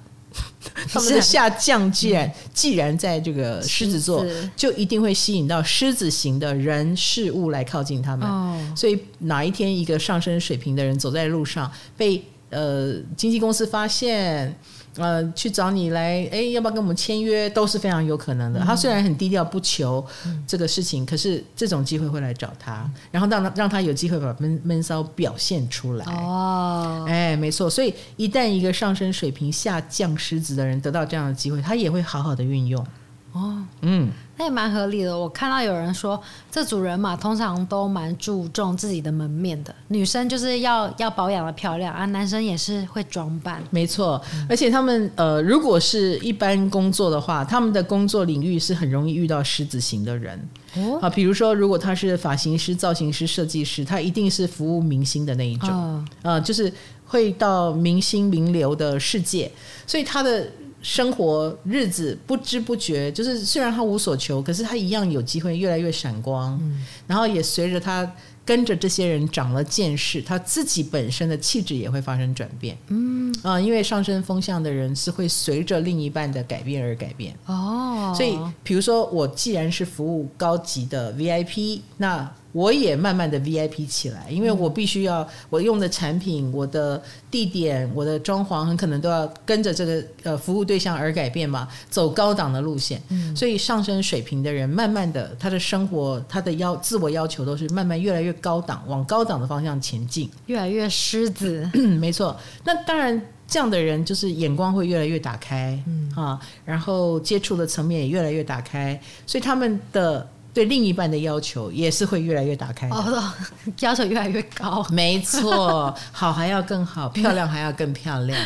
[0.92, 8.76] 他们的下降，既然既然在这个狮子座，就一定会吸引到狮子型的人事物来靠近他们。
[8.76, 14.58] 所以哪一天一个上升水平的人走在路上，被呃经纪公司发现。
[14.96, 18.60] 呃，去找你来，哎，要不要跟我们签约，都是非常有可能的。
[18.60, 20.06] 嗯、他虽然很低调，不求
[20.48, 26.06] 这个事情，嗯、可是这种机会会来找他，嗯、然后让他让他有机会把闷闷骚表现出来。
[26.06, 27.70] 哦，哎，没错。
[27.70, 32.86] 所以一旦一个上升水平下降狮子的人得到这样的机会，他也会好好的运用。
[33.34, 34.10] 哦，嗯。
[34.38, 35.20] 那也蛮合理的。
[35.20, 36.18] 我看到有人说，
[36.50, 39.76] 这组人马通常都蛮注重自己的门面的。
[39.90, 43.62] 女生就是要要保养的漂亮啊，男生也是会装扮。
[43.70, 50.40] 没错，而且他们呃，如果是一般工作的话，他们的工作领域是很容易遇到狮子型的人。
[50.78, 55.70] 哦，啊，比如说，如果他是发型师、造型师、设计师，他一定是服务明星的那一种。
[55.70, 56.72] 啊、呃，就是
[57.06, 59.52] 会到明星名流的世界，
[59.86, 60.48] 所以他的。
[60.82, 68.10] 生活日子不知不觉，就是虽然他无所求，可是他一样有机会越来越闪光，嗯、然后也随着他
[68.46, 72.78] 跟着这些人长了见识，他自己本身的气质也会发生转变。
[72.88, 77.36] 嗯啊、呃，因为上升风向的人是会随着另一半的改变而改变。
[77.46, 93.00] 哦，所以比如说我既然是服务高级的 VIP，那我也慢慢的 VIP 起来，因为我必须要我用的产品、我的地点、我的装潢，很可能都要跟着这个呃服务对象而改变嘛，走高档的路线。
[93.10, 101.70] 嗯，所以上升水平的人，慢慢的他的生活、他的要自我要求都是慢慢越来越高档，往高档的方向前进，越来越狮子。
[102.00, 110.28] 没错，那当然这样的人就是眼光会越来越打开，嗯啊，然后接触的层面也越来越打开，所以他们的。
[110.60, 113.32] 对另一半的要求也是会越来越打开的，哦，
[113.80, 114.86] 要求越来越高。
[114.92, 118.38] 没错，好还要更好，漂亮还要更漂亮，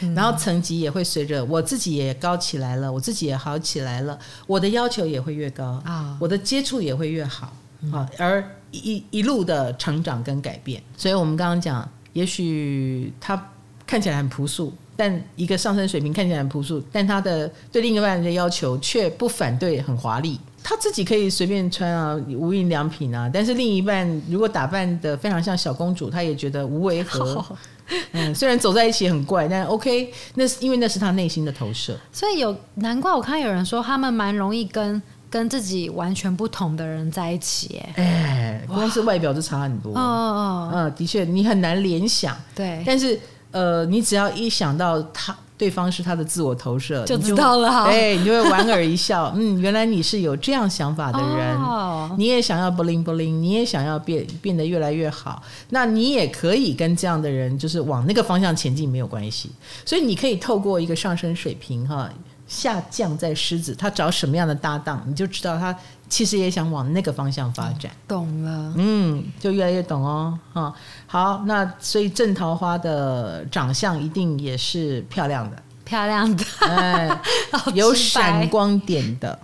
[0.00, 7.52] 嗯、然后层级也会随着我自己也高起来了，我自己也好起来了，我的要求也会越高啊，哦、我的接触也会越好
[7.92, 10.82] 啊，而一一路的成长跟改变。
[10.96, 13.40] 所以我们刚刚讲，也许他
[13.86, 14.74] 看起来很朴素。
[14.96, 20.38] 但一个上升水平看起来很朴素，但他的对另一半的要求却不反对很华丽。
[20.62, 23.30] 他自己可以随便穿啊，无印良品啊。
[23.32, 27.44] 但是另一半如果打扮的非常像小公主，他也觉得无违和。
[28.12, 31.98] 嗯，虽然走在一起很怪，但 OK，那是因为那是他内心的投射。
[32.12, 37.82] 所以有难怪我看有人说他们蛮容易跟跟自己完全不同的人在一起。
[37.94, 39.92] 哎，哎，光是外表就差很多。
[39.92, 42.36] 哦哦，嗯，的确，你很难联想。
[42.54, 43.18] 对，但是。
[43.52, 47.84] 呃，你只要一想到他对方是他的自我投射，就知道了。
[47.84, 49.30] 哎，你就会莞尔一笑。
[49.36, 55.42] 嗯，原来你是有这样想法的人，哦、你也想要 bling bling，你也想要变变得越来越好。
[55.68, 59.50] 那你也可以跟这样的人，就是往那个方向前进，没有关系。
[59.84, 62.08] 所以你可以透过一个上升水平哈。
[62.46, 65.72] 下降在狮子，他找什么样的搭档，你就知道他
[66.10, 67.90] 其实也想往那个方向发展。
[68.06, 70.38] 懂了，嗯，就越来越懂哦。
[70.52, 70.74] 啊，
[71.06, 77.20] 好，那所以正桃花的长相一定也是漂亮的，漂亮的，哎，
[77.72, 79.38] 有闪光点的，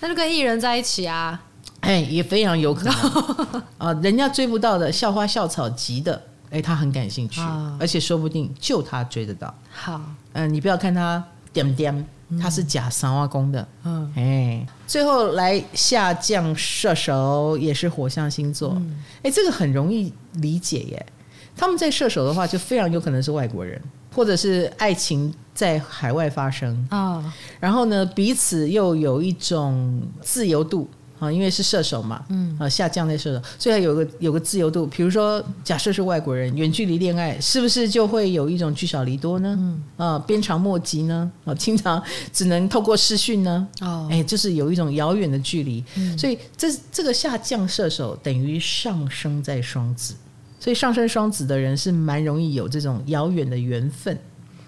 [0.00, 1.38] 那就跟艺人在一起啊，
[1.80, 3.62] 哎，也非常有可能。
[3.76, 9.52] 啊，人家追不到的校花校草级的，哎，他很感兴趣，哦、而且说不定就他追得到。
[9.72, 10.00] 好，
[10.34, 12.06] 嗯，你不要看他点点。
[12.40, 18.72] 他是假三花宫的，嗯，哎，最后来下降射手也是火象星座，
[19.22, 21.06] 哎、嗯，这个很容易理解耶。
[21.56, 23.80] 他们在射手的话，就非常有可能是外国人，
[24.14, 30.86] 或者是爱情在海外发生啊，哦、然后呢，彼此又有一种自由度。
[31.22, 34.84] 啊，因为是射手嘛，嗯，啊，下降在射手，所以他有个有个自由度。
[34.88, 39.54] 比如说，假设是外国人远距离恋爱，是不是就会有一种聚少离多呢？
[39.56, 41.30] 嗯，啊，鞭长莫及呢？
[41.44, 43.68] 啊，经常只能透过视讯呢？
[43.80, 45.84] 哦，哎，就是有一种遥远的距离。
[45.94, 50.14] 嗯，所以这这个下降射手等于上升在双子，
[50.58, 54.18] 所以上升双子的人是蛮容易有这种遥远的缘分。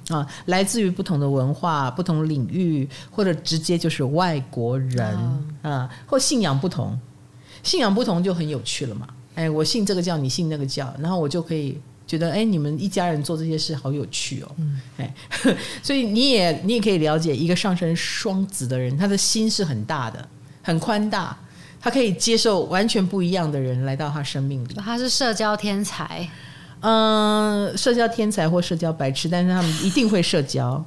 [0.08, 5.16] 啊，来自于不同的文化、不同领域，或者直接就是外国人
[5.62, 6.98] 啊，或信仰不同，
[7.62, 9.08] 信仰不同就很有趣了嘛。
[9.34, 14.50] 哎，我信这个教，你信那个教，然后我就可以觉得，哎，你们一家人做这些事好有趣哦。
[14.58, 15.14] 嗯，哎，
[15.82, 20.28] 所以你也你也可以了解一个上升双子的人，他的心是很大的，
[20.62, 21.36] 很宽大，
[21.80, 24.74] 他可以接受完全不一样的人来到他生命里。
[24.74, 26.28] 他是社交天才。
[26.86, 30.84] 嗯，社交天才或社交白痴，但是他们一定会社交，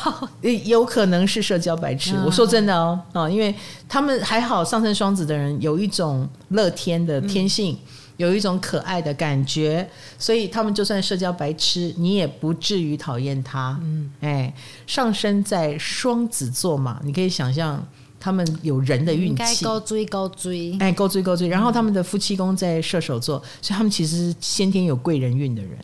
[0.64, 2.14] 有可能是社交白痴。
[2.26, 3.54] 我说真的哦，啊，因为
[3.88, 7.74] 他们还好，上升双子的人有一种乐天的天性，
[8.18, 13.78] 有一种可爱的感觉，所以他们就算社交白痴，你也不至于讨厌他。
[13.82, 14.52] 嗯，哎，
[14.86, 17.82] 上升在双子座嘛，你可以想象。
[18.20, 21.48] 他们有人的运气，高追高追，哎，高追高追。
[21.48, 25.78] 然后他们的夫妻宫在射手座，所以他们其实是先天有贵人运的人。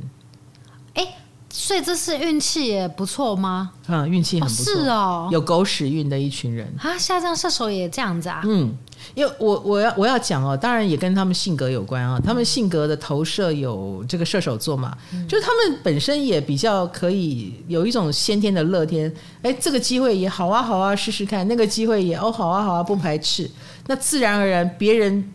[0.95, 1.17] 哎，
[1.51, 3.73] 所以这是运气也不错吗？
[3.89, 6.99] 嗯，运气很不错，是哦，有狗屎运的一群人啊。
[6.99, 8.43] 下降射手也这样子啊？
[8.45, 8.77] 嗯。
[9.15, 12.21] 因为我我要我要讲哦，当然也跟他们性格有关啊。
[12.25, 19.13] 他们性格的投射有这个射手座嘛，嗯、就是他们本身也比较可以有一种先天的乐天。
[19.43, 21.47] 哎，这个机会也好啊，好啊，试试看。
[21.47, 23.51] 那个机会也哦，好啊，好啊，不排斥。
[23.87, 25.33] 那自然而然，别人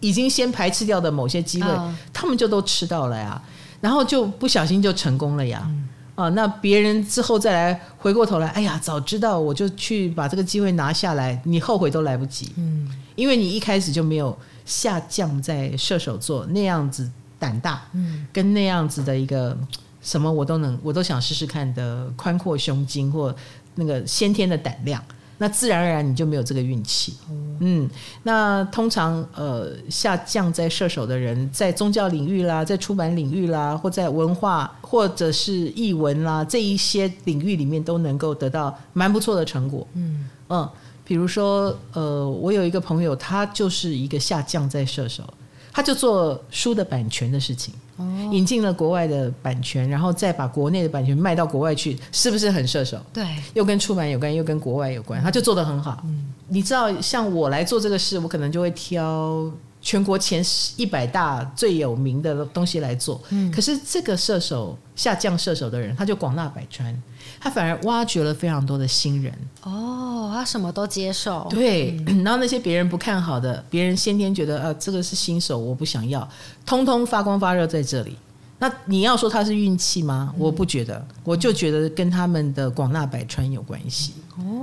[0.00, 3.40] 已经先排斥掉的某些机会，哦、他们就都吃到了呀。
[3.80, 5.62] 然后就不小心就成功了呀。
[5.66, 12.52] 嗯、啊，那别人之后再来回过头来，哎呀，早知道我就去把这个机会拿下来，你后悔都来不及。
[12.56, 12.88] 嗯。
[13.14, 19.56] 因为你一开始就没有下降在射手座那样子胆大，嗯，跟那样子的一个
[20.00, 23.34] 什么我都能我都想试试看的宽阔胸襟或
[23.74, 25.02] 那个先天的胆量，
[25.38, 27.14] 那自然而然你就没有这个运气，
[27.60, 27.88] 嗯，
[28.22, 40.28] 那通常呃下降在射手的人，在宗教领域啦，在出版领域啦，或在文化或者是译文啦这一些领域里面都能够得到蛮不错的成果，嗯。
[40.48, 40.68] 嗯。
[41.12, 45.22] 比如说，呃，我有一个朋友，他就是一个下降在射手，
[45.70, 52.96] 他就做书的版权的事情，哦、引进了国外的版权，然后再把国内的版权卖到国外去，是不是很射手？
[53.12, 56.00] 对，又跟出版有关，又跟国外有关，他就做得很好。
[56.06, 60.42] 嗯，你知道，像我来做这个事，我可能就会挑全国前
[60.76, 63.20] 一百大最有名的东西来做。
[63.28, 66.96] 嗯，可是这个射手下降射手的人，他就广纳百川，
[67.38, 69.36] 他反而挖掘了非常多的新人。
[69.62, 70.08] 哦。
[70.32, 71.46] 他什么都接受。
[71.50, 76.26] 对， 然后那些别人不看好的，别人先天觉得啊，这个是新手，我不想要，
[76.64, 78.16] 通通发光发热在这里。
[78.58, 80.32] 那你要说他是运气吗？
[80.38, 84.14] 我不觉得，我就觉得跟他们的广纳百川有关系。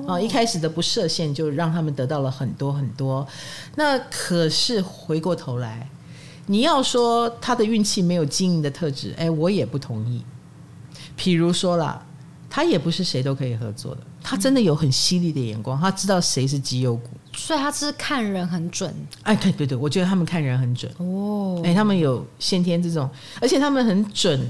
[0.08, 3.28] 哦，一开始的不设限，就让他们得到了很多很多。
[3.76, 5.88] 那可是回过头来，
[6.48, 10.24] 你要说他的运气没有经营的特质，哎，我也不同意。
[11.18, 12.04] 譬如说啦，
[12.50, 17.10] 他也不是谁都可以合作的，他真的有很犀利的眼光，他知道谁是绩优股。
[17.36, 18.92] 所以他是看人很准，
[19.22, 23.08] 哎，对对对，我觉得他们看人很准哦，哎，他们有先天这种，
[23.40, 24.50] 而且他们很准，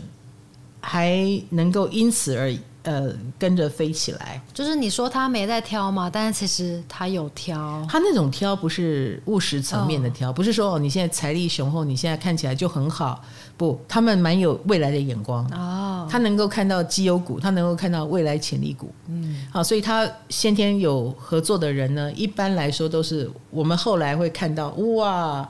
[0.79, 4.41] 还能够因此而呃跟着飞起来。
[4.53, 13.23] 就是你说他没在挑嘛，但是其实他有挑，他那种挑不是务实层面的挑，哦、不是说哦你现在财力雄厚，你现在看起来就很好。
[13.57, 15.45] 不，他们蛮有未来的眼光。
[15.51, 25.49] 哦，他能够看到绩优股，他能够看到未来潜力股，嗯，好，所以他先天有合作的人呢，一般来说都是我们后来会看到哇，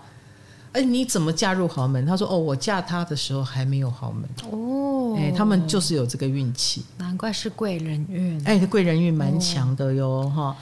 [0.74, 2.06] 哎，你怎么嫁入豪门？
[2.06, 10.42] 他说哦，我嫁他的时候还没有豪门哦，哎，他们就是有这个运气，难怪是贵人运，哎，贵人运蛮强的哟，哈。
[10.44, 10.56] 哦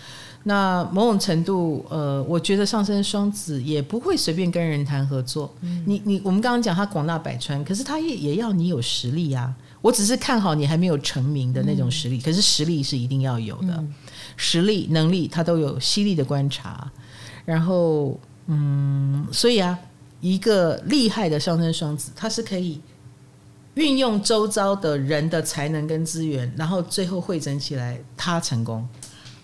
[0.44, 5.54] 那某种程度，呃，我觉得上升双子也不会随便跟人谈合作。
[5.60, 9.56] 嗯、你你，我们刚刚讲他广纳百川，可是他也也要你有实力呀、啊。
[9.82, 13.94] 我只是看好你还没有成名的那种实力，嗯、可是实力是一定要有的，嗯、
[14.38, 16.90] 实力能力他都有犀利的观察。
[17.44, 19.78] 然后，嗯，所以啊，
[20.20, 22.82] 一个厉害的上升双子，他是可以
[23.76, 28.88] 运用周遭的人的才能跟资源，然后最后汇整起来，他成功。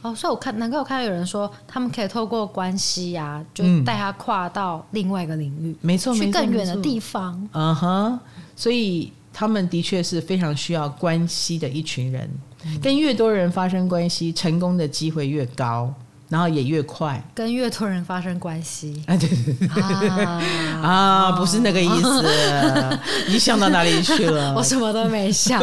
[0.01, 7.49] 哦，所以我看，难怪我看到有人说，他们可以透过关系呀、啊，就带他跨到另外一个领域，没错、嗯，去更远的地方。
[7.53, 8.19] 嗯哼，
[8.53, 12.29] 所以他们的确是非常需要关系的一群人，
[12.65, 15.93] 嗯、跟越多人发生关系，成功的机会越高。
[16.33, 18.99] 然后也越快，跟越多人发生关系。
[19.05, 20.41] 啊，对对对啊，
[20.81, 22.25] 啊，不是那个意思，
[23.29, 24.51] 你想到哪里去了？
[24.57, 25.61] 我什么都没想，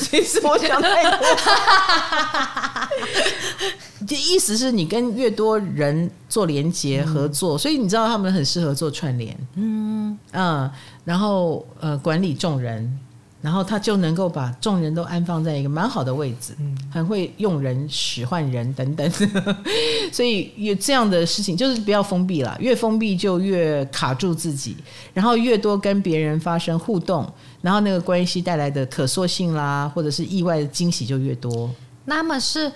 [0.00, 1.20] 其实我想太多。
[4.08, 10.68] 这意思是你跟越多人做连接合作，嗯、所以你知道他们很适合做串联，嗯嗯，
[11.04, 12.98] 然后呃管理众人。
[13.46, 19.08] 然后他就能够把众人都安放在一个蛮好的位置，嗯，很会用人、使唤人等等，
[20.10, 24.76] 所以有这样的事情，就是不要封闭了，越封闭就越卡住自己，
[25.14, 27.24] 然后越多跟别人发生互动，
[27.62, 31.70] 然后那个关系带来的可塑性啦，或者是意外的惊喜就越多。
[32.04, 32.72] 那么是。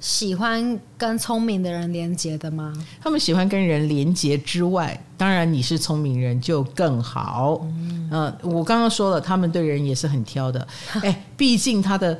[0.00, 2.72] 喜欢跟聪明的人连接的吗？
[3.02, 7.60] 他们喜欢跟人连接之外，当然你是聪明人就更好。
[7.64, 10.66] 嗯、呃，我刚刚说了，他们对人也是很挑的。
[11.04, 12.18] 哎，毕竟他的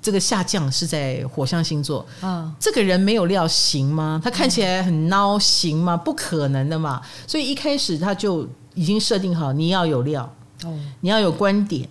[0.00, 4.18] 这个下降是在火象星座，嗯，这个人没有料行吗？
[4.24, 5.94] 他看起来很孬行吗？
[5.94, 7.02] 不可能的嘛。
[7.26, 10.34] 所以一开始他就已经设定好，你要有料，
[10.64, 11.86] 哦，你要有观点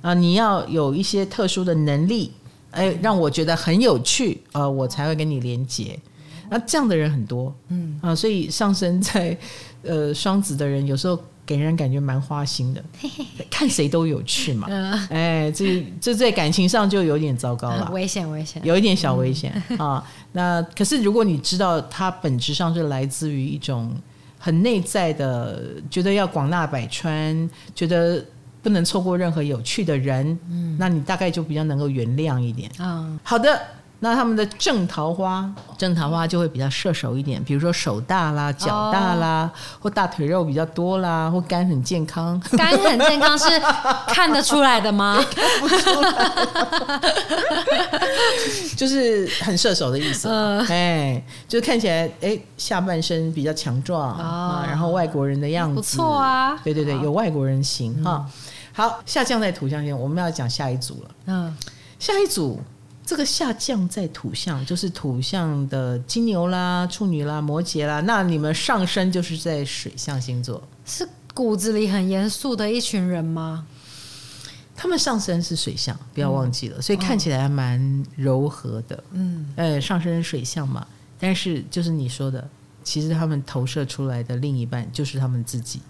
[0.00, 2.32] 啊、呃，你要有一些特殊的能力。
[2.74, 5.98] 哎，让我觉得很有趣，呃，我才会跟你连接。
[6.50, 9.36] 那这样的人很多，嗯啊、呃，所以上升在
[9.82, 12.84] 呃双子的人，有时候给人感觉蛮花心的，
[13.50, 14.68] 看谁都有趣嘛。
[15.08, 20.06] 哎，这这在感情上就有点糟糕了，危险危险，有一点小危险、嗯、啊。
[20.32, 23.90] 那可是如果你知道，它本质上是来自于一种
[24.38, 28.24] 很内在的，觉得要广纳百川，觉得。
[28.64, 33.04] 不能错过任何有趣的人，嗯，那你大概就比较能够原谅一点啊。
[33.04, 33.60] 嗯、好的，
[34.00, 39.50] 那他们的正桃花，正桃花就会比较射手一点，比如说手大啦、脚大啦，哦、
[39.80, 42.40] 或大腿肉比较多啦，或肝很健康。
[42.56, 43.44] 肝很健康是
[44.08, 45.22] 看得出来的吗？
[45.34, 46.10] 看不出来，
[48.76, 50.28] 就是很射手的意思。
[50.68, 56.58] 哎、呃，就是看起来哎下半身比较强壮啊，然后外国人的样子，不错啊。
[56.64, 58.26] 对对对，有外国人型哈。
[58.26, 58.32] 嗯
[58.76, 61.10] 好，下降在土象星，我们要讲下一组了。
[61.26, 61.56] 嗯，
[62.00, 62.60] 下一组
[63.06, 68.00] 这个下降在土象，就是土象的金牛啦、处女啦、摩羯啦。
[68.00, 73.64] 那你们上升就是在水象星座，是骨子里很严肃的一群人吗？
[74.74, 79.04] 他们上升是水象，不要忘记了，嗯、所以看起来还蛮柔和的。
[79.12, 80.84] 嗯，呃，上升水象嘛，
[81.16, 82.50] 但是就是你说的，
[82.82, 85.80] 其实他们投射出来的另一半就是他们自己。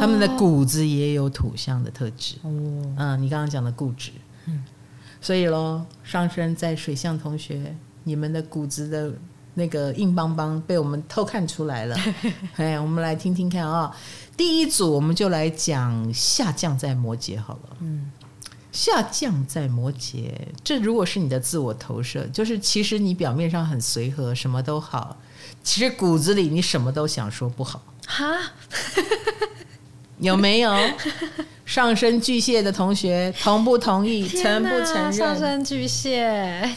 [0.00, 2.50] 他们的骨子也有土象的特质，哦，
[2.96, 4.10] 嗯，你刚刚讲的固执，
[4.46, 4.64] 嗯，
[5.20, 7.74] 所以喽，上升在水象同学，
[8.04, 9.12] 你们的骨子的
[9.54, 11.96] 那个硬邦邦被我们偷看出来了，
[12.56, 13.96] 哎，我们来听听看啊，
[14.36, 18.10] 第一组我们就来讲下降在摩羯好了，嗯，
[18.70, 20.32] 下降在摩羯，
[20.62, 25.16] 这如果是你的自我投射，就是其实你表面上很随和，什么都好，
[25.62, 27.82] 其实骨子里你什么都想说不好。
[28.06, 28.24] 哈，
[30.20, 30.72] 有没有
[31.64, 34.26] 上升巨蟹的同学同不同意？
[34.26, 35.12] 承不承认？
[35.12, 36.68] 上升巨蟹。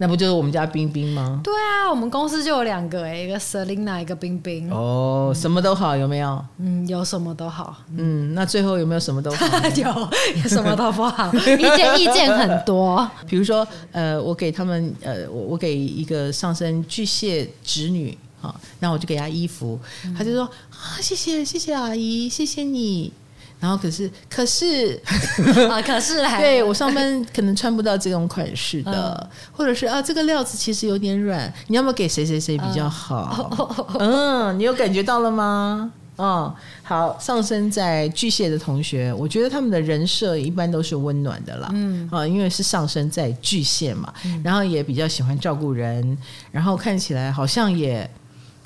[0.00, 1.40] 那不就是我们家冰冰吗？
[1.42, 4.70] 对啊，我们公司就有两个，一个 Selina，一个冰冰。
[4.72, 6.40] 哦，什么都好，有没有？
[6.58, 7.78] 嗯，有什么都好。
[7.96, 9.44] 嗯，那最后有没有什么都好？
[9.74, 10.08] 有，
[10.40, 13.10] 有什么都不好， 意见意见很多。
[13.26, 19.78] 比如说，呃，我给他们，呃，我我给一个上升巨蟹侄女啊，那我就给他衣服，
[20.16, 23.12] 他就说啊，谢谢谢谢阿姨，谢谢你。
[23.60, 25.02] 然后可是可是
[25.68, 33.50] 啊，可是 来对我上班可能穿不到这种款式的，嗯、或者是啊，这个料子其实有点软，你要不要给谁谁谁比较好？
[33.98, 35.90] 嗯，嗯，你有感觉到了吗？
[36.20, 36.52] 嗯，
[36.84, 46.16] 好，上升在巨蟹的同学，我觉得他们的人设一般都是温暖的啦，嗯啊，因为是上升在巨蟹嘛，嗯、然后也比较喜欢照顾人，
[46.52, 48.08] 然后看起来好像也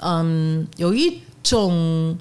[0.03, 2.17] 嗯有一种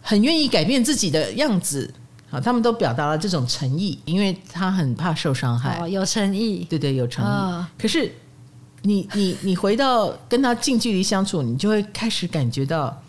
[0.00, 1.92] 很愿意改变自己的样子。
[2.30, 5.78] 啊，他们都表达了这种诚意，因为他很怕受伤害。
[5.78, 7.28] 哦，有诚意，对对，有诚意。
[7.28, 8.10] 哦、可是
[8.84, 13.02] 你，你你你回到跟他近距离相处，你就会开始感觉到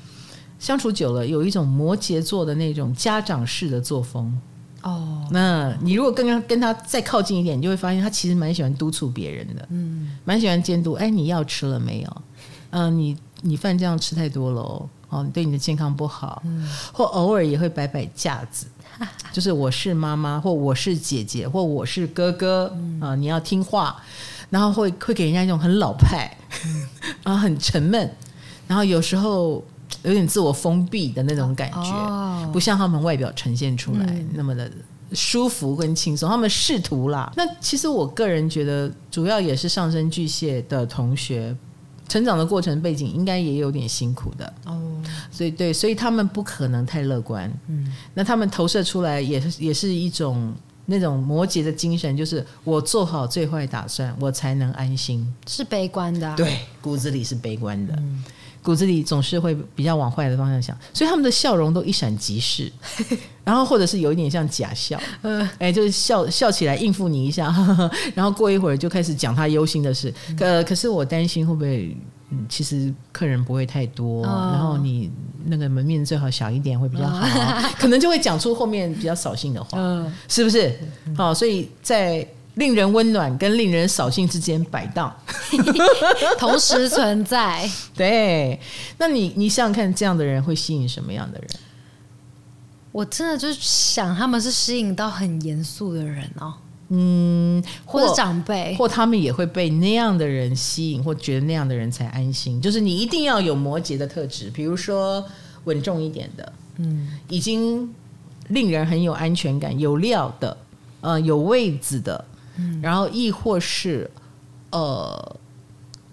[0.60, 4.38] 相处久了，有一种摩羯座的那种家长式的作风。
[4.82, 10.92] 哦，那你如果跟他跟他再靠近一点，你就会发现他其实蛮喜欢督促别人的，嗯，蛮喜欢监督。
[10.96, 12.22] 哎，你药吃了没有？
[12.72, 16.42] 嗯、呃，你你饭这样吃太多了哦，哦，对你的健康不好。
[16.46, 18.66] 嗯，或偶尔也会摆摆架子。
[19.32, 22.72] 就是我是妈妈，或我是姐姐，或我是哥哥
[23.02, 23.16] 啊！
[23.16, 24.00] 你要听话，
[24.52, 26.32] 然后会会给人家一种很老派，
[26.66, 26.88] 嗯、
[27.24, 28.16] 然 后很沉闷，
[28.68, 29.64] 然后有时候
[30.04, 34.72] 有点自我封闭的那种感觉，哦、不像他们外表呈现出来那么的
[35.14, 36.30] 舒服跟轻松。
[36.30, 41.54] 他们试图啦，那其实我个人觉得，主要也是上升巨蟹的同学。
[42.08, 45.02] 成长的过程背景应该也有点辛苦的哦，
[45.32, 47.52] 所以对，所以他们不可能太乐观。
[47.68, 50.54] 嗯，那他们投射出来也是也是一种
[50.86, 55.26] 那种摩羯的精神，就是我做好最坏打算，我才能安心。
[55.48, 57.94] 是悲观的啊，对，骨子里是悲观的。
[57.98, 58.24] 嗯
[58.64, 62.72] 骨子里总是会比较往坏的方向想，所以他们的笑容都一闪即逝，
[63.44, 67.54] 然后或者是有一点像假笑，嗯，哎，就是笑笑起来应付你一下，
[68.16, 70.14] 然后过一会儿就开始讲他忧心的事。
[70.40, 71.96] 呃，可是我担心会不会，
[72.30, 75.12] 嗯，其实客人不会太多，哦，然后你
[75.46, 80.74] 那个门面最好小一点会比较好，可能就会讲出后面比较扫兴的话， 嗯，是不是？
[81.18, 82.26] 好，所以在。
[82.56, 85.16] 令人温暖跟令人扫兴之间摆荡，
[86.38, 87.68] 同时存在。
[87.96, 88.60] 对，
[88.98, 91.50] 那你你想想看，这样的人会吸引什么样的人？
[92.92, 96.54] 我真的就想，他们是吸引到很严肃的人哦。
[96.90, 102.62] 嗯，或者长辈，或他们也会被那样的人吸引，或觉得那样的人才安心。
[102.62, 105.26] 就是你一定要有摩羯的特质，比如说
[105.64, 107.92] 稳重一点的，嗯，已经
[108.50, 110.56] 令人很有安全感、有料的，
[111.02, 112.24] 呃，有位子的。
[112.82, 114.10] 然后亦或是，
[114.72, 115.36] 呃，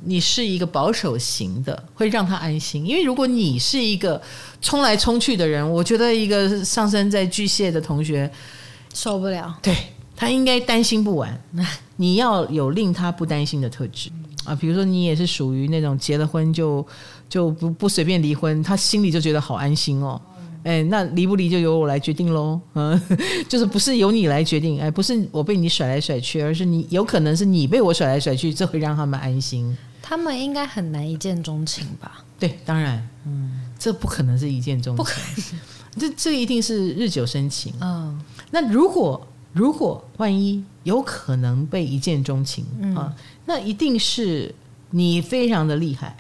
[0.05, 2.87] 你是一个保守型的，会让他安心。
[2.87, 4.21] 因为如果你是一个
[4.61, 8.31] 冲来冲去的人，我觉得一个上升在巨蟹的同学
[8.95, 9.55] 受不了。
[9.63, 9.77] 对，
[10.17, 11.41] 他应该担心不完。
[11.97, 14.11] 你要有令他不担心的特质
[14.45, 16.87] 啊，比如说你也是属于那种结了婚就
[17.29, 20.19] 就不不随便离婚，他心里就觉得好安心哦。
[20.63, 22.61] 哎，那离不离就由我来决定喽。
[22.75, 23.01] 嗯，
[23.49, 29.77] 就是不是由你来决定，哎，不是我被你甩来甩去，而是你有可能是你被我甩来甩去，这会让他们安心。
[30.03, 32.25] 他们应该很难一见钟情吧？
[32.39, 37.73] 对，当然，嗯，这不可能是一见钟情，不可能，这这一定是日久生情。
[37.81, 42.65] 嗯，那如果如果万一有可能被一见钟情
[42.97, 43.15] 啊，
[43.47, 44.55] 那一定是
[44.91, 46.17] 你非常的厉害。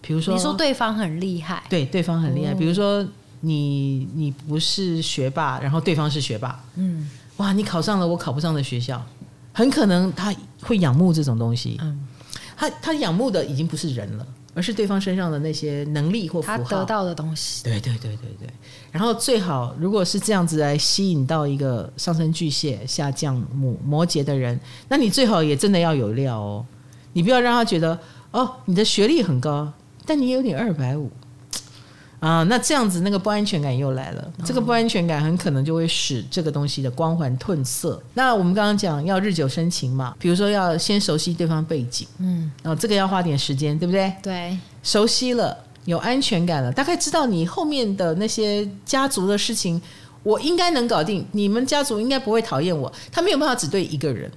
[0.00, 3.06] 比如说，你说对方很厉害，对，对方很厉害，比如说。
[3.40, 9.00] 你你不是学霸，然后对方是学霸，嗯，哇，你考上了我考不上的学校，
[9.52, 12.06] 很可能他会仰慕这种东西，嗯，
[12.56, 18.48] 他他仰慕的已经不是人了，而是对方身上的那些能力或他得到的东西，对对对对对。
[18.90, 24.58] 然后最好如果是这样子来吸引到一个上升巨蟹下降摩摩羯的人，
[24.88, 26.66] 那你最好也真的要有料哦，
[27.12, 27.96] 你不要让他觉得
[28.32, 29.72] 哦，你的学历很高，
[30.04, 31.08] 但你有点二百五。
[32.20, 38.02] 啊，那这样子那个不安全感又来了，哦、这个不安全感很可能就会使这个东西的光环褪色。
[38.14, 44.12] 那我们刚刚讲要日久生情嘛，比如说要先熟悉对方背景，嗯，然后这个要花点时间，对不对？
[44.22, 49.80] 对，熟悉了，有安全感了，大概知道你后面的那些家族的事情，
[50.24, 52.92] 我应该能搞定，你们家族应该不会讨厌我。
[53.12, 54.28] 他没有办法只对一个人，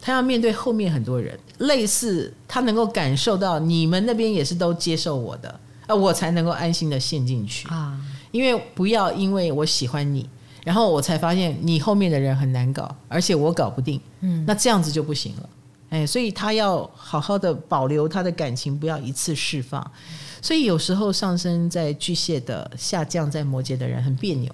[0.00, 1.36] 他要面对后面很多人。
[1.58, 7.98] 类似他能够感受到你们那边也是都接受我的，啊，我才能够安心的陷进去啊。
[8.32, 10.28] 因为不要因为我喜欢你，
[10.64, 15.48] 然后我才发现你后面的人很难搞，而且我搞不定，嗯，那这样子就不行了。
[15.88, 19.90] 哎，所以他要好好的保留他的感情，不要一次释放。
[20.42, 24.52] 所以有时候上升在巨蟹的下降在摩羯的人很别扭，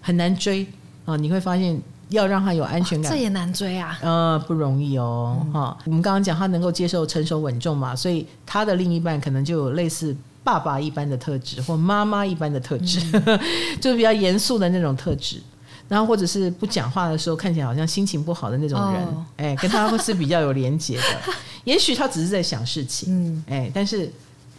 [0.00, 0.66] 很难追
[1.04, 1.16] 啊！
[1.16, 1.80] 你会发现
[2.10, 3.98] 要让他有安全感，这也难追啊。
[4.02, 5.46] 呃，不容易哦。
[5.52, 10.14] 哈、嗯，我们刚刚讲他能够接受成熟稳重嘛，所以他的另一半可能就有类似
[10.44, 13.40] 爸爸一般的特质，或妈妈一般的特质，嗯、
[13.80, 15.40] 就是比较严肃的那种特质。
[15.88, 21.04] 然后或者是不讲话的时候，看起来好像心情不好的那种人，哦、哎，跟他会是比较有连结的。
[21.64, 24.10] 也许他只是在想事情，嗯，哎，但是。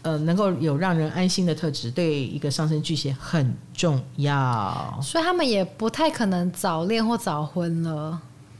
[0.03, 4.99] 呃，能够有让人安心的特质，对一个上升巨蟹很重要。
[5.01, 8.19] 所以他们也不太可能早恋或早婚了，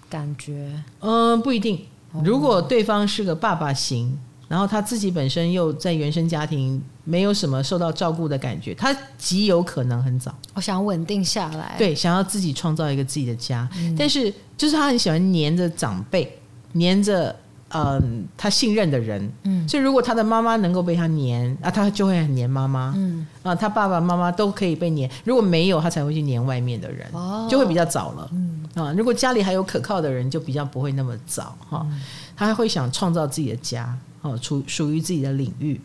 [0.10, 0.72] 感觉。
[1.02, 1.86] 嗯、呃，不一定。
[2.24, 4.18] 如果对方是个爸爸型，
[4.48, 10.34] 然后他自己本身又在原生家庭没有什么受到照顾的感觉，他极有可能很早。
[10.54, 13.68] 我想稳定下来，对，想要自己创造一个自己的家。
[13.78, 16.40] 嗯、但是，就是他很喜欢黏着长辈，
[16.74, 17.36] 黏着。
[17.76, 31.84] 嗯，他信任的人，嗯，所以如果他的妈妈能够被他黏，啊，他就会很黏妈妈，嗯，啊，他爸爸妈妈都可以被黏，如果没有，他才会去黏外面的人，哦，就会比较早了，嗯，啊，如果家里还有可靠的人，就比较不会那么早，哈，
[32.38, 35.80] 他还会想创造自己的家，哦，属属于自己的领域，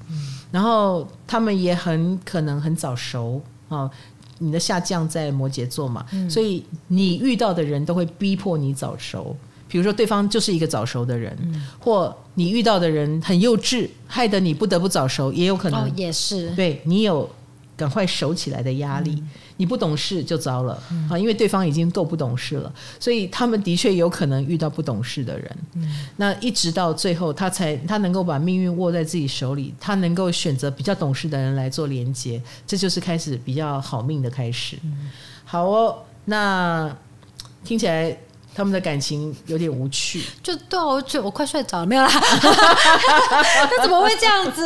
[0.51, 3.91] 然后他们也很可能很早熟，哦，
[4.39, 9.36] 你的下降在摩羯座嘛，所以你遇到的人都会逼迫你早熟。
[9.70, 15.82] 比如说，对方就是一个早熟的人，嗯、或你遇到的人很幼稚，害得你不得不早熟，也有可能。
[15.82, 16.49] 哦，也是。
[16.53, 17.28] 对，你有
[17.76, 19.28] 赶快熟起来的压力，嗯、
[19.59, 21.11] 你不懂事就糟了啊！
[21.11, 25.56] 嗯、因为对方已经够不懂事了，所以他们的确有可能遇到不懂事的人。
[25.74, 34.78] 嗯、那一直到最后，他才他能够把命运握在自己手里，他能够选择比较懂事的人来做连接，这就是开始比较好命的开始。
[34.84, 35.11] 嗯、
[35.44, 36.96] 好哦，那
[37.62, 38.16] 听起来。
[38.59, 42.11] 他们的感情有点无趣，就对啊我觉得我快睡着了，没有啦。
[43.70, 44.61] 那怎么会这样子？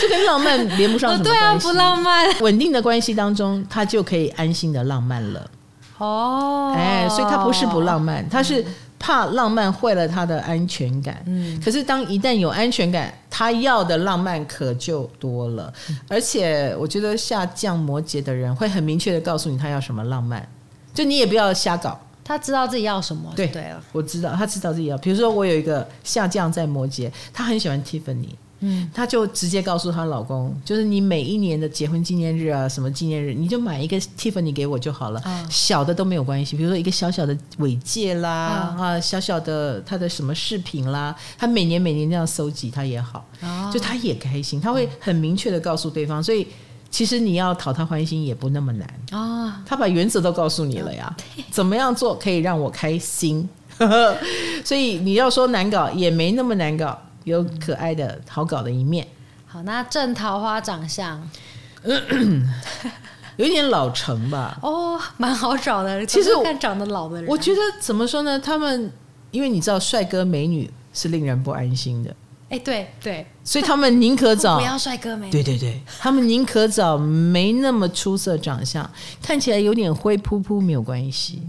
[0.00, 1.22] 就跟浪漫连不上？
[1.22, 2.26] 对啊，不浪漫。
[2.40, 5.50] 稳定的关系当中，他就可以安心的浪漫了。
[5.98, 8.64] 哦，哎，所以他不是不浪漫，他是
[8.98, 11.22] 怕浪漫坏了他的安全感。
[11.26, 15.70] 嗯，可是当一旦有安全感，他要的浪漫可就多了。
[16.08, 20.48] 而且我觉得下降摩羯的人会很明确的告诉你他要什么浪漫，
[20.94, 22.00] 就你也不要瞎搞。
[22.28, 24.98] 他知道自己要什么，对对了，我知道他知道自己要。
[24.98, 28.28] 比如说，我有一个下降在摩羯，他很喜欢 Tiffany，
[28.60, 36.54] 嗯，他就直接告诉她老公，就是你每一年的结婚纪念日啊，什么纪念日，你就买一个 Tiffany 给我就好了，哦、小的都没有关系。
[36.54, 46.46] 比如说一个小小的尾戒啦，哦、啊，小小的他的什么饰品啦，他每年每年这样收集，他也好，哦、就他也开心，他会很明确的告诉对方，所以。
[46.90, 51.14] 其实你要讨他欢心也不那么难啊，他把原则都告诉你了呀，
[51.50, 53.48] 怎么样做可以让我开心？
[54.64, 59.06] 所以你要说难搞也没那么难搞，有可爱的好搞的一面。
[59.46, 61.22] 好，那正桃花长相，
[63.36, 64.58] 有一点老成吧？
[64.62, 66.04] 哦，蛮好找的。
[66.04, 68.38] 其实看长得老的人，我觉得怎么说呢？
[68.38, 68.90] 他们
[69.30, 72.14] 因为你知道，帅哥美女是令人不安心的。
[72.50, 75.32] 哎，对对，所以他们宁可找不要帅哥美女。
[75.32, 78.90] 对对对，他们宁可找没那么出色长相，
[79.22, 81.42] 看起来有点灰扑扑没有关系，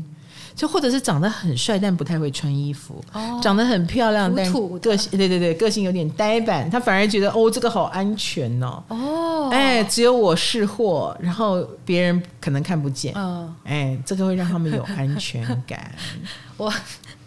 [0.53, 4.45] 就或者是长得很帅但不太会穿衣服，哦、长得很漂亮但
[4.81, 8.83] 个性对对对个性有点呆板，他反而觉得哦这个好安全哦。
[8.89, 13.13] 哦，哎，只有我是货，然后别人可能看不见。
[13.13, 15.89] 哦，哎，这个会让他们有安全感。
[16.57, 16.69] 我。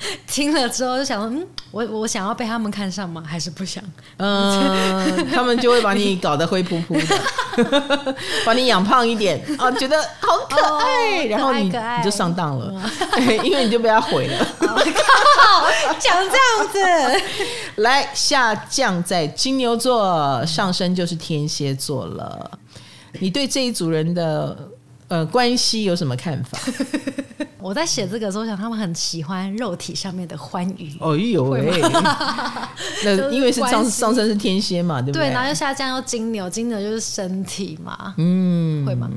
[0.27, 3.23] 听了之后就想说，嗯，我我想要被他们看上吗？
[3.27, 3.83] 还是不想？
[4.19, 12.83] 嗯， 他们就会把你搞得灰扑扑的， 把你养胖一点啊，觉得好可爱，哦、然后你你就上当了，
[13.13, 14.47] 嗯、因为你就被他毁了。
[14.61, 15.67] 靠，
[15.99, 17.25] 讲这样子，
[17.77, 22.51] 来下降在金牛座，上升就是天蝎座了。
[23.21, 24.57] 你对这一组人的
[25.13, 26.59] 呃关系有什么看法？
[27.61, 30.93] 我在写这个时候，想他们很喜欢肉体上面的欢愉。
[30.99, 31.81] 哦呦喂！
[33.05, 35.29] 那 因为是上上升是天蝎嘛，对不对？
[35.29, 38.15] 对，然后又下降又金牛，金牛就是身体嘛。
[38.17, 39.09] 嗯，会吗？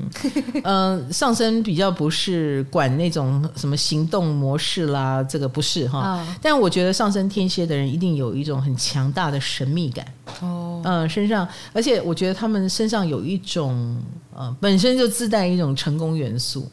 [0.64, 6.00] 嗯、 呃，上升比较不是管那种什么行动模式啦，这个不是哈。
[6.00, 10.06] 哦、但我觉得上升天蝎的人一定有一种很强大的神秘感。
[10.42, 14.00] 哦，嗯、呃，身上，而且我觉得他们身上有一种
[14.36, 16.70] 呃，本身就自带一种成功元素。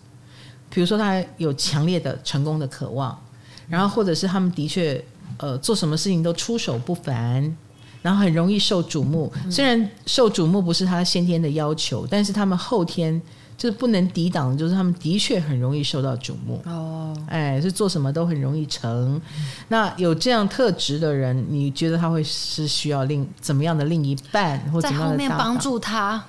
[0.68, 3.16] 比如说他有强烈的成功的渴望，
[3.68, 5.04] 然后或者是他们的确
[5.36, 7.54] 呃做什么事情都出手不凡，
[8.00, 9.30] 然后很容易受瞩目。
[9.50, 13.20] 虽然受瞩目不是他先天的要求，但是他们后天
[13.58, 16.60] 就是不能抵挡，就是他们的确很容易受到瞩目。
[16.64, 19.20] 哦，哎，是做什么都很容易成。
[19.68, 26.24] 那有这样特质的人，你觉得他会是需要另怎么样的另一半，或怎么样的在后面帮助他？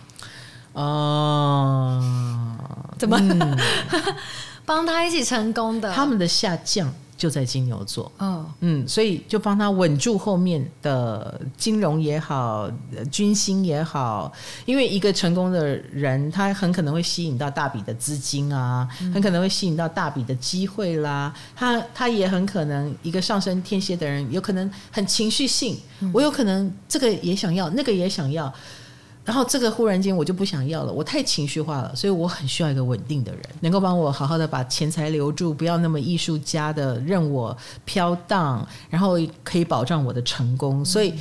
[0.73, 2.01] 哦，
[2.97, 3.17] 怎么
[4.65, 5.91] 帮、嗯、 他一起成功的？
[5.91, 12.69] 他们的下降就在金牛座，哦、嗯，所以就帮他稳住后面的金融也好，
[13.11, 14.33] 军心也好。
[14.65, 21.33] 因为一个成功的人，他很可能会吸引到大笔的资金啊，很可能会吸引到大笔的机会啦。
[21.55, 25.77] 他他也很可能一个上升天蝎的人，有可能很情绪性，
[26.11, 28.51] 我有可能这个也想要，那个也想要。
[29.25, 37.55] 然后这个忽然间我就不想要了，我太情绪化了，所以我很需要一个稳定的人，能够帮我好好的把钱财留住，不要那么艺术家的任我
[37.85, 41.13] 飘荡，然后可以保障我的成功，所以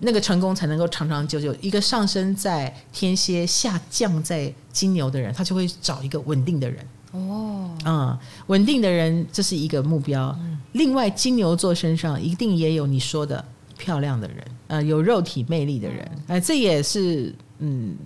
[0.00, 1.54] 那个成功才能够长长久久。
[1.60, 6.84] 一个上升在天蝎下降在金牛的人，他就会找一个稳定的人。
[7.12, 8.18] 哦，嗯，
[8.48, 10.36] 稳定的人这是一个目标。
[10.72, 13.44] 另外，金牛座身上一定也有你说的。
[13.78, 17.96] 漂亮的人，呃，有肉体魅力的人，哎、呃，这也是，嗯，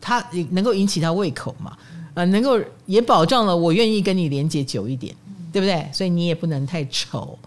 [0.00, 1.76] 他能够引起他胃口嘛，
[2.14, 5.14] 呃，能够也保障了我愿意跟你连接久一点，
[5.52, 5.88] 对不对？
[5.92, 7.38] 所以你也不能太丑。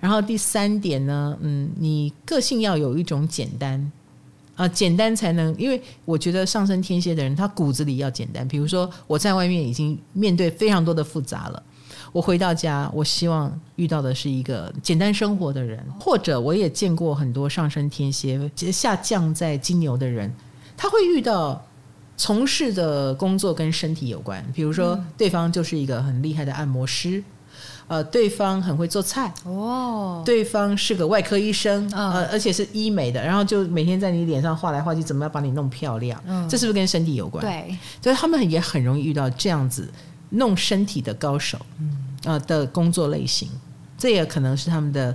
[0.00, 3.78] 然后第三点呢，嗯，你个性要有一种简单，
[4.54, 8.46] 啊、呃，简单才能，因为我觉得上升天蝎的人，他骨子里要简单。
[8.46, 11.62] 比如说，我在外面已经面对非常多的复杂了。
[12.12, 18.38] 我回到家，我希望遇到的是一个简单生活的人，或者我也见过很多上升天蝎
[18.70, 20.30] 下降在金牛的人，
[20.76, 21.64] 他会遇到
[22.16, 27.24] 从事的工作跟身体有关，比如说对方就是一个很厉害的按摩师，
[27.88, 36.22] 呃，对方很会做菜，哦，对方是个外科医生，呃，而且是医美的，然后就每天在你脸上画来画去，怎么样把你弄漂亮？
[36.26, 37.42] 嗯，这是不是跟身体有关？
[37.42, 39.90] 对，所以他们也很容易遇到这样子
[40.32, 41.58] 弄身体的高手。
[41.78, 41.98] 嗯。
[42.24, 43.50] 呃的工作类型，
[43.98, 45.12] 这也可能是他们的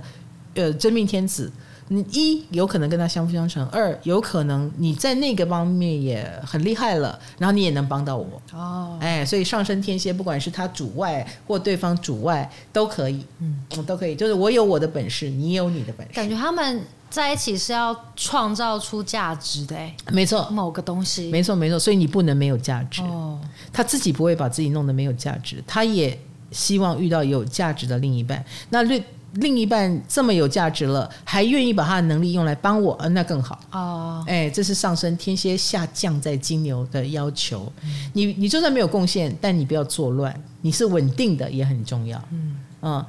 [0.52, 1.50] 呃真命天子。
[1.88, 8.98] 你一有可能跟他相辅相成，二有可能你在那个方面也很厉害了，然后你也能帮到我哦。
[9.00, 14.14] 哎，所以上升天蝎，不管是他主外或对方主外都可以，嗯，都可以。
[14.14, 16.12] 就是我有我的本事，你有你的本事。
[16.12, 21.78] 感觉他们在一起是要创造出价值的，哎，没错，某个东西，没错没错。
[21.78, 23.40] 所以你不能没有价值哦。
[23.72, 26.18] 他自己不会把自己弄得没有价值，他也。
[26.50, 29.04] 希望遇到有价值的另一半，那另
[29.34, 34.24] 另一半这么有价值了，还愿意把他的能力用来帮我，呃，那更好哦。
[34.26, 37.70] 哎，这是上升天蝎下降在金牛的要求。
[37.84, 42.18] 嗯、你你就算没有贡献，但你不要作乱，你是稳定的也很重要。
[42.30, 43.04] 嗯嗯，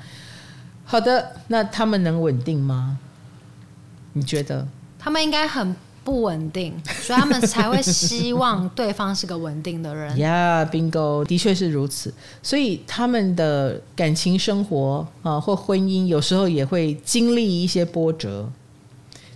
[0.83, 2.99] 好的，那他们能稳定吗？
[4.13, 4.67] 你觉得？
[4.97, 5.75] 他们应该很。
[6.01, 10.09] 不稳定， 所以他们才会希望对方是个稳定的人。
[10.17, 12.11] 呀、yeah，bingo，的确是如此。
[12.41, 18.49] 所以他们的感情生活啊，或婚姻，有时候也会经历一些波折。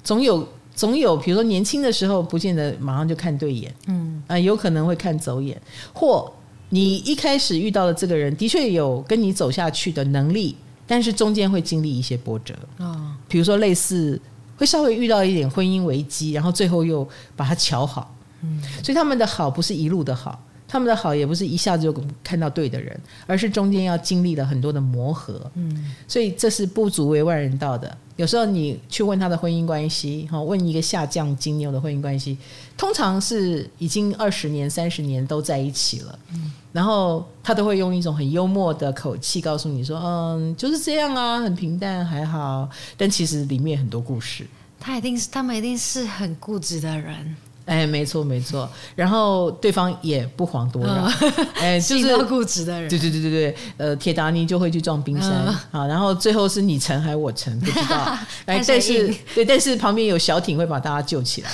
[0.03, 5.61] 总有总有，比如说年轻的时候，不见得马上就看对眼，嗯啊，有可能会看走眼。
[5.93, 6.31] 或
[6.69, 10.55] 你一开始遇到的这个人，的确有跟你走下去的能力，
[10.87, 14.19] 但是中间会经历一些波折啊，比如说类似。
[14.63, 17.05] 会稍微遇到一点婚姻危机，然后最后又
[17.35, 18.15] 把它瞧好。
[18.41, 20.41] 嗯，所以他们的好不是一路的好，
[20.73, 25.39] 他们的好也不是一下子就看到对的人，而是中间要经历了很多的磨合。
[25.53, 27.95] 嗯，所以这是不足为外人道的。
[28.15, 32.35] 有时候你去问他的婚姻关系，哈，问一个下降金牛的婚姻关系，
[32.75, 36.17] 通常是已经二十年、三十年都在一起了。
[36.33, 42.67] 嗯，然后他都会用一种很幽默的口气告诉你说：“嗯，就是这样啊，很平淡，还好。”
[42.97, 44.47] 但其实里面很多故事。
[44.79, 47.35] 他一定是，他们一定是很固执的人。
[47.65, 52.89] 哎，没错没错，然后对方也不遑多让，嗯、哎， 就是固执的人。
[52.89, 58.17] 对对对对对，呃，铁达尼就会去撞冰山啊、嗯，然后最后是你沉还是我沉，不知道。
[58.45, 61.49] 哎，但是对，但是旁边有小艇会把大家救起来。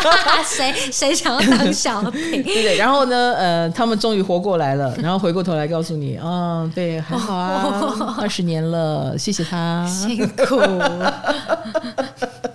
[0.44, 2.42] 谁谁想要当小艇？
[2.42, 10.60] 对对，然后呢，呃，他们终于活过来了，然后回过头来告诉你，嗯，对，很好啊，二十年了，谢谢他，辛苦。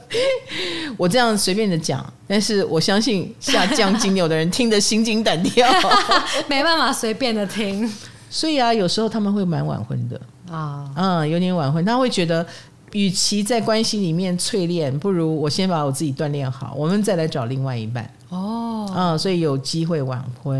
[0.97, 5.67] 我这样随便的讲，但是我相信下降金牛的人听得心惊胆跳，
[6.47, 7.91] 没办法随便的听。
[8.29, 12.45] 所以啊，有时候他们会蛮晚婚的啊，嗯，有点晚婚，他会觉得，
[12.91, 18.07] 与其在关系里面淬炼，不如我先把我自己锻炼好，我们再来找另外一半。
[18.29, 20.59] 哦，哦，啊，所以有机会晚婚。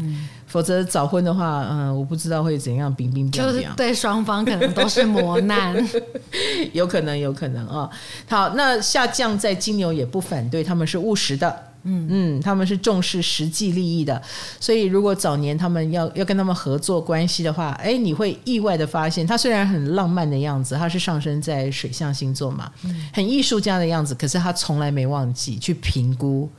[0.00, 5.76] 嗯，否则早婚的话，嗯，我不知道会怎样，冰冰冰就是对双方可能都是磨难，
[6.72, 7.88] 有可能，有可能啊。
[8.28, 11.48] 好，那下降在金牛也不反对，他们是务实的。
[11.84, 12.06] 嗯。
[12.10, 14.20] 嗯，他们是重视实际利益的，
[14.58, 22.70] 所以如果早年他们要要跟他们合作关系的话，哎，你会意外的发现，他虽然很浪漫的样子，他是上升在水象星座嘛，
[23.12, 26.50] 很艺术家的样子，可是他从来没忘记去评估，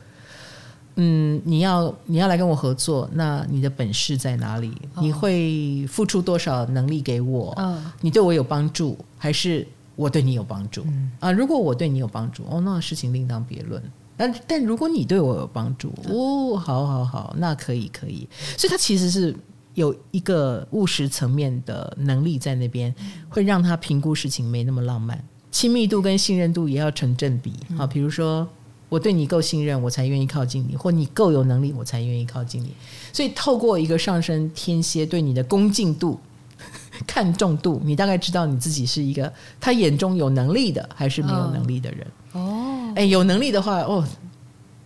[1.02, 4.74] 嗯，你要你要来跟我合作，那你的本事在哪里？
[5.00, 7.58] 你会付出多少能力给我？
[8.02, 10.86] 你对我有帮助，还是我对你有帮助？
[11.22, 13.82] 啊，如果我对你有帮助，哦，那事情另当别论。
[14.18, 18.28] 但但如果你对我有帮助，哦，好好好，那可以可以。
[18.58, 19.34] 所以他其实是
[19.76, 22.94] 有一个务实层面的能力在那边，
[23.30, 25.24] 会让他评估事情没那么浪漫。
[25.52, 27.54] 亲密度跟信任度也要成正比。
[27.78, 28.46] 啊，比如说
[28.90, 32.74] 我对你够信任，我才愿意靠近你；或你够有能力，我才愿意靠近你。
[33.14, 36.20] 所以透过一个上升天蝎对你的恭敬度、
[37.08, 39.32] 看重度，你大概知道你自己是一个
[39.62, 42.08] 他眼中有能力的，还是没有能力的人。
[42.34, 42.92] 哦。
[42.96, 44.04] 哎，有能力的话，哦，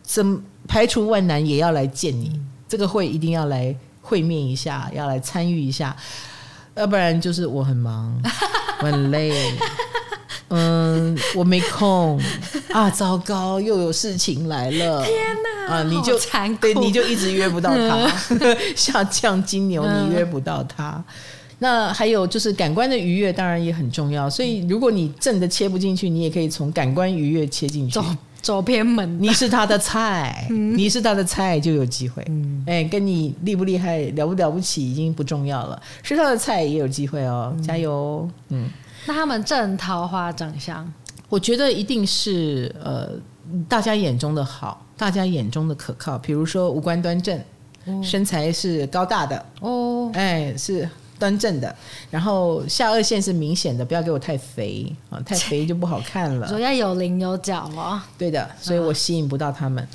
[0.04, 2.40] 怎排除万难也要来见你？
[2.68, 5.96] 这个会一定要来会面一下，要来参与一下，
[6.76, 8.22] 要不然就是我很忙，
[8.82, 9.32] 我很累，
[10.56, 12.22] 嗯，我没空
[12.72, 15.16] 啊，糟糕，又有事情来了，天
[15.68, 15.74] 哪！
[15.76, 16.18] 啊，你就
[16.62, 18.08] 对，你就一直约不到他，
[18.76, 21.04] 下降金牛，你约不到他。
[21.60, 24.30] 那还有就是感官的愉悦，当然也很重要。
[24.30, 28.06] 所以如果你正的切不进去，你也可以从感官愉悦切进去，走
[28.42, 29.18] 走偏门。
[29.22, 32.22] 你是他的菜，嗯、你是他的菜就有机会。
[32.24, 38.28] 哎、嗯欸，跟你厉不厉害、了不了不起已经不重要了，是他的菜也有机会哦，加油！
[38.50, 38.70] 嗯，
[39.06, 40.92] 那他们正桃花长相，
[41.30, 43.10] 我觉得一定是呃，
[43.68, 46.18] 大家眼中的好，大家眼中的可靠。
[46.18, 47.38] 比如说五官端正，
[47.86, 50.90] 哦、身材是高大的哦，哎、欸、是。
[51.20, 51.74] 端正的，
[52.10, 56.46] 然后下颚线是明显的，不要给我太肥啊，太肥就不好看了。
[56.50, 58.02] 主要有棱有角哦。
[58.18, 59.88] 对的，所以我吸引不到他们。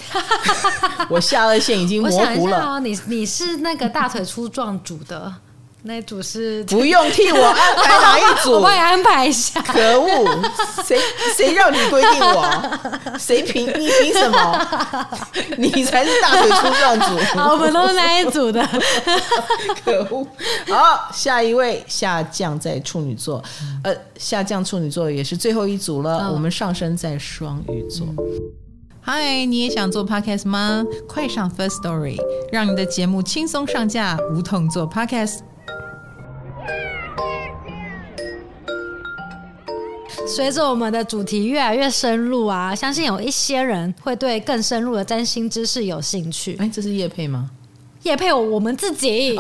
[1.11, 2.65] 我下颚线已经模糊了。
[2.65, 5.31] 哦、你你是那个大腿粗壮组的。
[5.83, 9.61] 那一组是不用替我安排哪一组， 我帮你安排一下。
[9.63, 10.43] 可恶，
[10.85, 10.99] 谁
[11.37, 12.71] 谁让你规定我？
[13.17, 15.09] 谁凭你凭什么？
[15.57, 17.39] 你才是大腿粗壮组。
[17.39, 18.69] 好，我们都是那一组的。
[19.85, 20.27] 可恶！
[20.69, 23.43] 好，下一位下降在处女座，
[23.85, 26.27] 呃，下降处女座也是最后一组了。
[26.27, 28.07] 哦、我们上升在双鱼座。
[29.01, 30.85] 嗨，你也想做 podcast 吗？
[31.09, 32.17] 快上 First Story，
[32.53, 35.39] 让你的节目轻松上架，无痛做 podcast。
[40.29, 46.55] 随着我们的主题越来越深入啊，相信有一些人会对更深入的占星知识有兴趣。
[46.61, 47.51] 哎，这是叶佩吗？
[48.03, 49.37] 业配我们自己！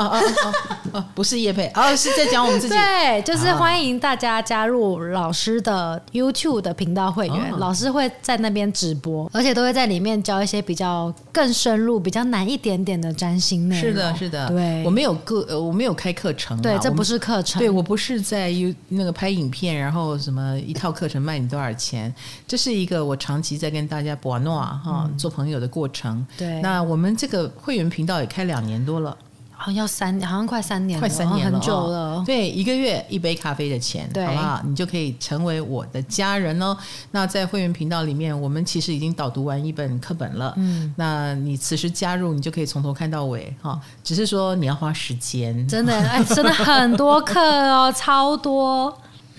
[1.14, 2.74] 不是叶配，而是在讲我们自己。
[2.74, 13.84] 对，就是欢迎大家加入老师的 YouTube 的频道会员，老师会在那边直播，而且都会在里面教一些比较更深入、比较难一点点的占星内容。
[13.84, 16.60] 是的，是的，对，我没有课，呃，我没有开课程。
[16.60, 17.58] 对，这不是课程。
[17.58, 22.12] 对，我不是在 You 那个拍影片，然后什么一套课程卖你多少钱？
[22.46, 26.26] 这是一个我长期在跟大家博诺哈做朋友的过程。
[26.36, 29.16] 对，那我们这个会员频道也开两年多了，
[29.52, 31.98] 好像要三，好像快三年了，快三年了，很久了。
[31.98, 32.24] 哦。
[32.26, 34.60] 对，一个月一杯咖啡的钱，好不好？
[34.64, 36.76] 你就可以成为我的家人哦。
[37.12, 40.52] 那在会员频道里面，我们其实已经导读完一本课本了。
[40.56, 43.80] 嗯，那你此时加入，你就可以从头看到尾哈。
[44.02, 48.96] 只是说你要花时间，真的，哎，真的很多课哦，超多。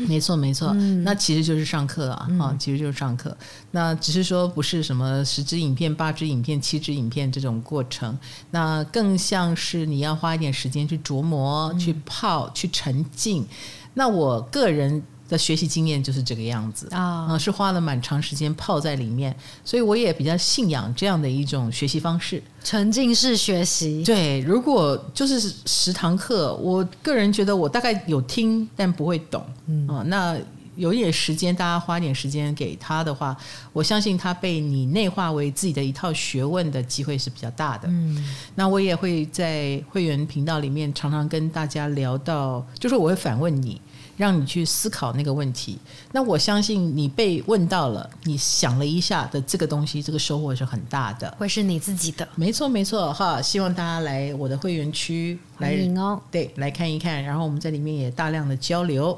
[0.07, 3.35] 没错，没错，嗯、那其实就是上课啊，啊、嗯，其实就是上课。
[3.71, 8.17] 那只是说不是什么十支影片、八支影片、七支影片这种过程，
[8.51, 13.45] 那更像是你要花一点时间去琢磨、嗯、去泡、去沉浸。
[13.93, 15.03] 那我个人。
[15.29, 24.03] 的学习经验就是这个样子啊，哦、是花了蛮长时间泡在里面，所以我也比较信仰这样的一种学习方式，沉浸式学习。
[24.03, 29.45] 对，如果就是十堂课，我个人觉得我大概有听，但不会懂。
[29.67, 30.35] 嗯、哦，那
[30.75, 33.37] 有一点时间，大家花点时间给他的话，
[33.73, 37.87] 我相信他被你内化为自己的一套学问的机会是比较大的。
[37.89, 43.79] 嗯，那我也会在会员频道里面常常跟大家聊到，就是我会反问你。
[44.19, 45.79] 让你去思考那个问题，
[46.11, 52.27] 那我相信你被问到了，你想了一下的这个东西，这个收获是很大的，会是你自己的。
[52.35, 59.17] 没错，没错，哈，希望大家来我的会员区来，欢迎哦，对，来看一看，然后我们在里面也大量的交流。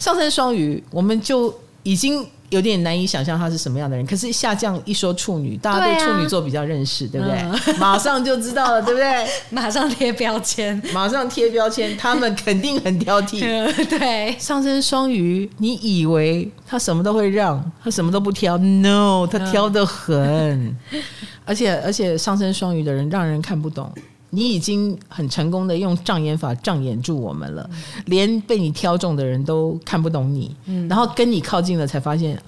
[0.00, 2.26] 上升双鱼，我们就已经。
[2.50, 7.78] 有点难以想象他是什么样的人，可是下降一说处女，大家对处女座比较认识，对，不对？
[7.78, 9.24] 马上就知道了，对不对？
[9.50, 13.38] 马上贴标签，马上贴标签，他们肯定很挑剔。
[13.86, 20.76] 对，上升双鱼，你以为他什么都会让，他什么都不挑？No，他挑的很，嗯、
[21.46, 23.88] 而且而且上升双鱼的人让人看不懂。
[24.30, 27.68] 你已经很成功的用障眼法障眼住我们了，
[28.06, 32.40] 连被你挑中的人都看不懂你，嗯、然后跟你靠近了才发现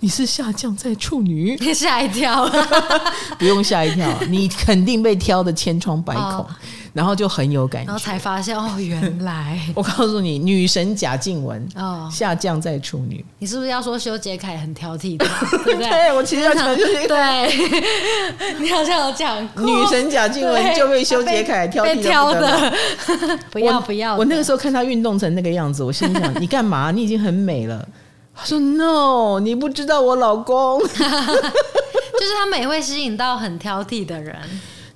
[0.00, 2.50] 你是下降在处女， 吓一跳，
[3.38, 6.22] 不用吓一跳，你肯定被挑的千疮百孔。
[6.24, 6.46] 哦
[6.96, 15.26] 然后就很有感觉，然后才发现哦，原来 我告诉你，女神贾静雯哦下降在处女，你是不是要说修杰楷很挑剔的？
[15.62, 15.90] 对不对？
[15.90, 22.72] 对，我其实要讲就是 对，你好像有讲女神贾静雯就被修杰楷挑剔挑的，
[23.50, 24.16] 不要不要！
[24.16, 26.90] 我那个时候看她运动成那个样子，我心想你干嘛？
[26.90, 27.86] 你已经很美了。
[28.34, 34.34] 他说 No，你不知道我老公，就是他美会吸引到很挑剔的人，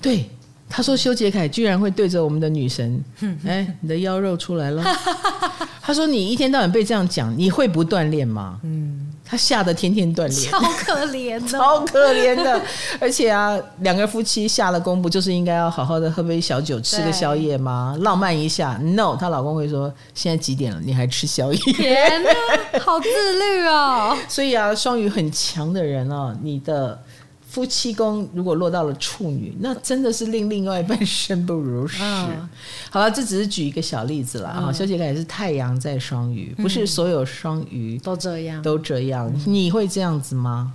[0.00, 0.30] 对。
[0.72, 3.04] 他说：“修杰楷居然会对着我们的女神，
[3.44, 4.84] 哎，你的腰肉出来了。
[5.82, 12.62] ”他说：“你一天到晚被这样讲，你会不锻炼吗？”嗯，他吓得天天锻炼，超可怜的， 超可怜的。
[13.00, 17.96] 而且啊，两个夫妻下了功夫，就是应该要好好的喝杯小酒，吃个宵夜吗？
[18.02, 20.80] 浪漫一下？No，她老公会说：“现在几点了？
[20.84, 22.30] 你还吃宵夜？”天哪，
[22.78, 24.16] 好自律哦。
[24.28, 27.02] 所以啊，双鱼很强的人哦，你的。
[27.50, 31.98] 夫妻宫如果落到了处女，那真的是令另外一半生不如死。
[32.00, 32.48] 嗯、
[32.90, 34.66] 好了，这只是举一个小例子了啊。
[34.68, 39.28] 嗯、修杰楷也是太阳在双鱼，不是所有双鱼都这样，都这样。
[39.46, 40.72] 你会这样子吗？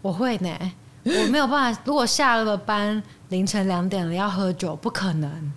[0.00, 0.50] 我会呢，
[1.04, 1.80] 我没有办法。
[1.84, 5.52] 如果下了班，凌晨两点了要喝酒，不可能。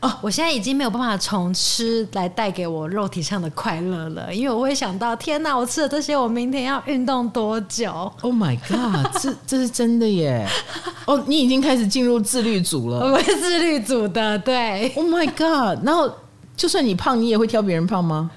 [0.00, 7.90] 哦，我现在已经没有办法从吃来带给我肉体上的快乐了，因为我会想到，天哪，我吃了这些，我明天要运动多久
[8.20, 10.46] ？Oh my god，这这是真的耶！
[11.04, 13.00] 哦，oh, 你已经开始进入自律组了。
[13.00, 14.92] 我是自律组的，对。
[14.94, 16.08] Oh my god，然后
[16.56, 18.30] 就算你胖，你也会挑别人胖吗？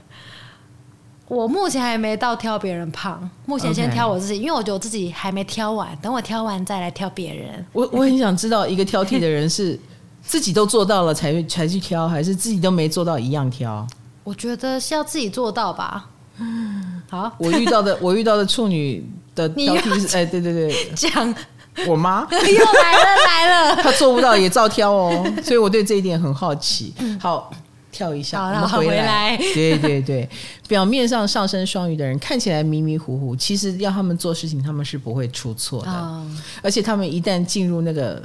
[1.27, 7.63] 我目前还没到挑别人胖，目前先挑我自己.因为我觉得我自己还没挑完，等我挑完再来挑别人。
[7.71, 9.79] 我我很想知道，一个挑剔的人是。
[10.21, 13.85] 自己都做到了才才去挑，还是自己都没做到一样挑？
[14.23, 16.07] 我觉得是要自己做到吧。
[17.09, 19.05] 好，我遇到的 我遇到的处女
[19.35, 21.33] 的挑剔是，哎，对对对，讲
[21.87, 26.93] 我妈 又来了来了， 她做不到也照挑哦，所以我对这一点很好奇。
[27.19, 27.51] 好，
[27.91, 29.35] 跳一下，好，我们回来。
[29.53, 30.29] 对对对，
[30.67, 36.21] 表面上上升双鱼的人看起来迷迷糊糊，其实要他们做事情，他们是不会出错的，
[36.61, 38.21] 而且他们一旦进入那个。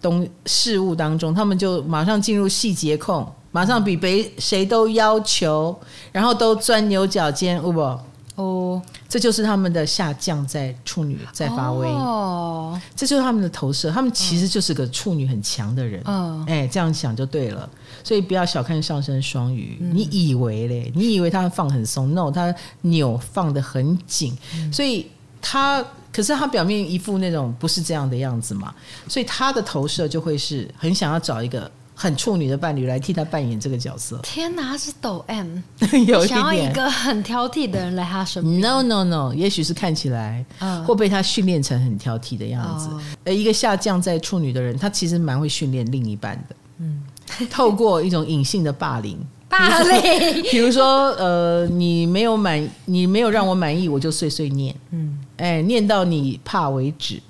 [0.00, 5.78] 东事物当中，他们就马上进入细节控，马上比谁谁都要求，
[6.10, 7.98] 然后都钻牛角尖，不不
[8.36, 11.86] 哦，这就是他们的下降在处女在发威。
[11.86, 17.68] 哦，这就是他们的投射，他们其实就是个处女很强的人，嗯，哎，这样想就对了，
[18.02, 20.90] 所以不要小看上升双鱼，嗯、你以为嘞？
[20.94, 25.10] 你以为他放很松？No，他扭放的很紧，嗯、所以
[25.42, 25.84] 他。
[26.12, 28.74] 可是他表面一副那种不是这样的样子嘛，
[29.08, 34.18] 所以他的投射就会是很想要找一个很处女的伴侣来替他扮演这个角色。
[34.22, 35.58] 天哪，他是抖 M，
[36.08, 38.60] 有想要一个很挑剔的人来他身边。
[38.60, 40.44] No No No，也许是看起来
[40.86, 42.88] 会被他训练成很挑剔的样子。
[43.24, 46.56] 而、uh, 一个下降在处女的人，他其实蛮会训练另一半的。
[46.78, 47.02] 嗯，
[47.50, 49.18] 透过一种隐性的霸凌，
[49.50, 54.74] 霸凌， 比如说呃，你没有满，你没有让我满意，我就碎碎念。
[54.92, 55.18] 嗯。
[55.36, 57.20] 哎，念到你怕为止，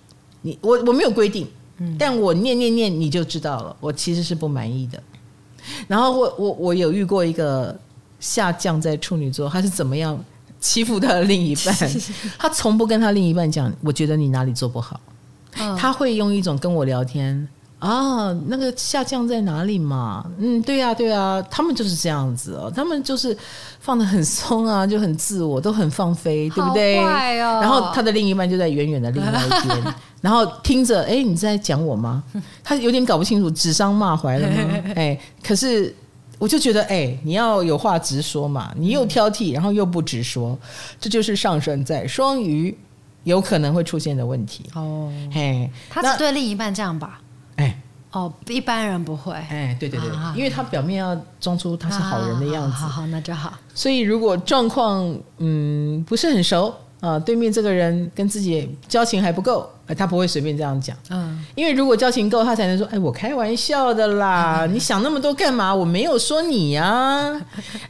[0.43, 1.47] 你我我没有规定，
[1.79, 5.03] 嗯、但我念念念你就知道了，我其实是不满意的。
[5.87, 7.79] 然后我我我有遇过一个
[8.19, 10.19] 下降在处女座，他是怎么样
[10.61, 11.75] 欺负他的另一半？
[12.37, 15.01] 他从不跟他另一半讲，我觉得你哪里做不好，
[15.59, 17.49] 哦、他会用一种跟我聊天。
[17.81, 20.25] 啊，那个下降在哪里嘛？
[20.39, 23.37] 嗯，对呀、啊，对呀、啊，他们就是这样子哦，他们就是
[23.81, 26.99] 放的很松啊， 就很自我，都很放飞，对不对？
[27.01, 32.23] 哦、然后他的另一半就在远远的另外一边， 然后听着，哎，你在讲我吗？
[32.63, 34.75] 他有点搞不清楚，指桑骂槐了吗？
[34.95, 35.95] 哎，可是
[36.39, 40.59] 我就觉得，哎，你要有话直说嘛，你又挑剔，然后又不直说，
[41.01, 42.77] 这就是上升在双鱼
[43.25, 45.11] 有可能会出现的问题哦。
[45.33, 47.19] 嘿，他只对另一半这样吧？
[47.61, 47.81] 哎，
[48.13, 49.33] 哦，一般人不会。
[49.35, 52.73] 哎，对对对，啊、因为他表面要装出他是好人的样子。
[52.73, 53.53] 好，好，那就好。
[53.75, 60.97] 所以如果状况嗯不是很熟啊，对面这个人跟自己交情还不够，哎，他不会随便这样讲。
[61.11, 65.75] 嗯，因为如果交情够，他才能说，哎，我开玩笑的啦， 你想那么多干嘛？
[65.75, 67.41] 我没有说你呀、啊。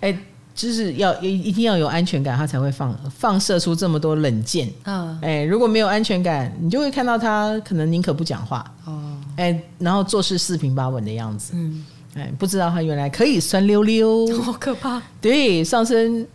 [0.00, 0.18] 哎。
[0.60, 4.68] 就是要一一定要有安全感，他才会放放射出这么多冷箭。
[4.84, 8.70] 嗯，哎，如果没有安全感，你就会看到他可能宁可不讲话。
[8.84, 11.52] 哦，哎，然后做事四平八稳的样子。
[11.54, 11.82] 嗯，
[12.14, 15.00] 哎，不知道他原来可以酸溜溜， 好可怕。
[15.18, 16.26] 对，上升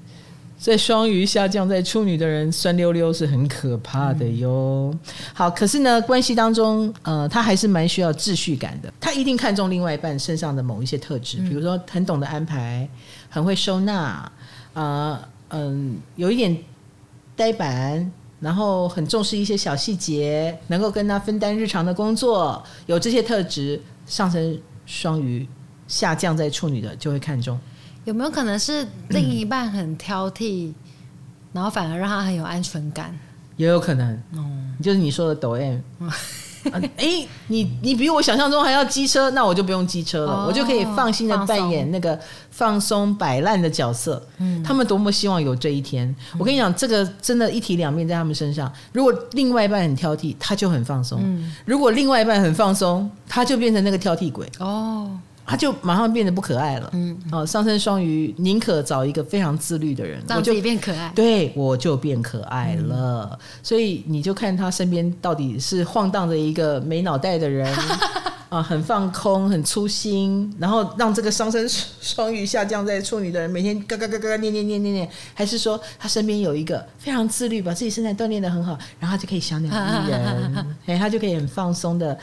[0.57, 4.89] 在双鱼下降在处女的人，酸溜溜是很可怕的哟。
[4.91, 4.99] 嗯、
[5.36, 8.91] 好，可是呢，关系当中，呃，他还是蛮需要秩序感的。
[8.99, 12.89] 他一定看重另外一半身上的某一些特质，比如说很懂得安排。
[13.36, 14.31] 很会收纳，啊、
[14.75, 15.19] 呃，
[15.49, 16.57] 嗯，有一点
[17.36, 18.09] 呆板，
[18.39, 25.45] 然后很重视一些小细节，能够跟他分担日常的工作，有这些特质，上升双鱼
[25.86, 27.59] 下降在处女的就会看中。
[28.05, 30.75] 有没有可能是另一半很挑剔，嗯、
[31.51, 33.13] 然后反而让他很有安全感？
[33.57, 35.79] 也有可能，嗯，就是你说的抖 M。
[36.72, 42.20] 哎、欸，你你比我想象中还要机车，那我就不用机车了，哦、我就可以放心的扮演那个
[42.51, 44.22] 放松摆烂的角色。
[44.38, 46.07] 嗯，他们多么希望有这一天。
[46.34, 48.72] 嗯、我跟你讲，这个真的一体两面在他们身上。
[48.93, 54.49] 如果另外一半很挑剔，他就很放松；嗯、如果另外一半很放松，他就变成那个挑剔鬼。
[54.59, 55.11] 哦。
[55.46, 56.89] 他就马上变得不可爱了。
[56.93, 61.12] 嗯，哦，上升双鱼宁可找一个非常自律的人，让自己变可爱。
[61.16, 63.30] 对，我就变可爱了。
[63.32, 67.72] 嗯、所以你就看他身边到底是晃荡着一个没脑袋的人
[68.50, 71.68] 啊，很放空、很粗心，然后让这个上升
[72.02, 82.18] 双鱼下降在处女的人每天嘎嘎嘎嘎念念念念念，还是说他身边有一个非常自律，把自己身材锻炼的很好，然后他就可以小鸟依人， 哎，他就可以很放松的。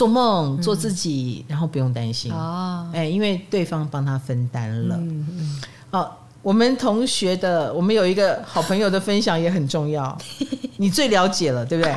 [0.00, 4.96] 做梦，做自己，嗯、然后不用担心哦，哎，因为对方帮他分担了。
[4.96, 5.60] 嗯嗯。
[5.90, 10.16] 哦，我们同学的，我们有一个好朋友的分享也很重要，
[10.78, 11.94] 你最了解了，对不对？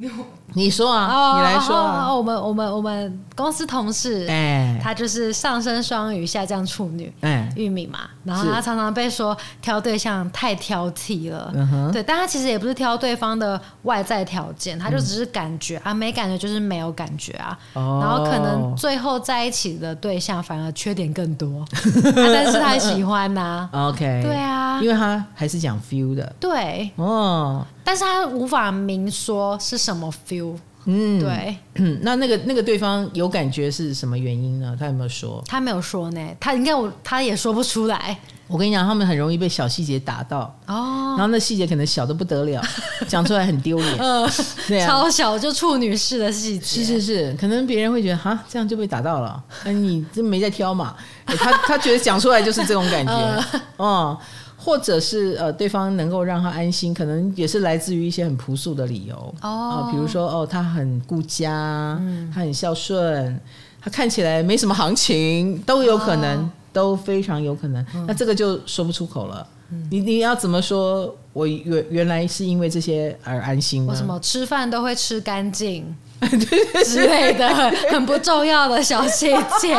[0.54, 1.76] 你说啊，哦、你来说
[2.16, 8.00] 我们我们我们公司同事，哎，他就是上升双鱼，下降处女，哎，玉米嘛。
[8.24, 11.50] 然后他常常被说挑对象太挑剔了，
[11.86, 17.58] 是对，但他其实也不是挑对方的外在条件，他就只是感觉、嗯、啊，没感觉就是没有感觉啊。
[17.72, 21.66] 哦、然后可能最后在一起的对象反而缺点更多， 啊、
[22.14, 23.88] 但是他喜欢呐、啊。
[23.88, 27.64] OK，对啊，因为他还是讲 feel 的，对，哦。
[27.82, 30.37] 但是他无法明说是什么 feel，
[30.84, 31.56] 嗯，对，
[32.02, 34.74] 那那个那个对方有感觉是什么原因呢？
[34.78, 35.42] 他有没有说？
[35.46, 38.18] 他没有说呢，他应该我他也说不出来。
[38.46, 40.44] 我跟你讲，他们很容易被小细节打到。
[40.66, 42.62] 哦，然后那细节可能小的不得了，
[43.06, 44.30] 讲出来很丢脸，嗯，
[44.66, 50.96] 对啊，超小就处女式的细节，是是是，可能别人会觉得哈，这样就被打到了，那你这没在挑嘛？
[51.26, 53.44] 他他觉得讲出来就是这种感觉，
[53.76, 54.26] 哦、嗯。
[54.68, 59.14] 或者是呃，对方能够让他安心，可能也是来自于一些很朴素的理由。
[59.40, 63.40] 哦、呃，比如说哦，他很顾家，嗯、他很孝顺，
[63.80, 67.82] 他看起来没什么行情，都有可能，哦、都非常有可能。
[67.94, 69.46] 嗯、那这个就说不出口了。
[69.70, 71.16] 嗯、你你要怎么说？
[71.32, 73.92] 我原原来是因为这些而安心呢？
[73.92, 75.94] 为什么吃饭都会吃干净？
[76.84, 77.48] 之类的
[77.92, 79.28] 很不重要的小细
[79.60, 79.72] 节，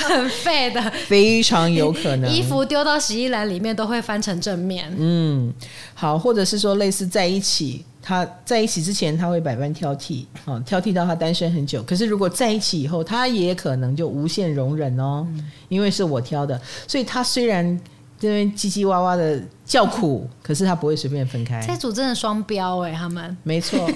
[0.00, 2.28] 很废的，非常有可能。
[2.28, 4.92] 衣服丢到洗衣篮里面都会翻成正面。
[4.98, 5.54] 嗯，
[5.94, 11.80] 好，或者是说类似在一起，他在一起之前他会百般挑剔，哦，挑剔到他单身很久。
[11.84, 17.80] 可是如果在一起以后，他也可能就无限容忍哦，嗯、因为是我挑的，所以他虽然。
[18.18, 21.64] 这边叽叽哇哇的叫苦，可是他不会随便分开。
[21.66, 23.88] 这组真的双标哎，他们没错，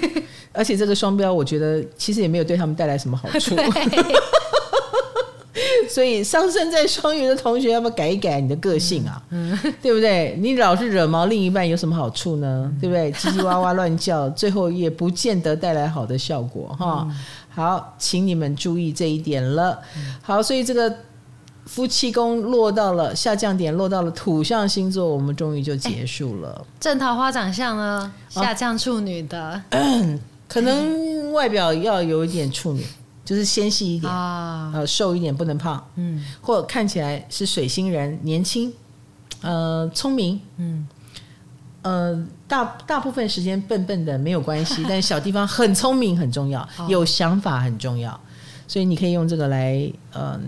[0.53, 3.57] 而且这个双标，我觉得其实也没有对他们带来什么好处。
[5.89, 9.21] 所以上升在双鱼的同学，要不要改一改你的个性啊？
[9.31, 10.37] 嗯，对不对？
[10.39, 12.73] 你老是惹毛另一半，有什么好处呢？
[12.81, 13.11] 对不对？
[13.13, 17.09] 叽叽哇哇乱叫，最后也不见得带来好的效果哈。
[17.49, 19.81] 好，请你们注意这一点了。
[20.23, 20.95] 好，所以这个。
[21.71, 26.51] 夫妻宫落到了下降点，落到了土象星座，我们终于就结束了。
[26.51, 28.13] 欸、正桃花长相呢？
[28.29, 29.63] 下降处女的，啊、
[30.49, 32.85] 可能外表要有一点处女，
[33.25, 35.81] 就是纤细一点啊，呃，瘦一点，不能胖。
[35.95, 38.73] 嗯，或者看起来是水星人，年轻，
[39.41, 40.89] 呃，聪明，嗯，
[41.83, 48.21] 呃，大大部分时间笨笨的没有关系， 但小地方很聪明很重要，有想法很重要。
[48.71, 50.41] 所以你可以用这个来，嗯，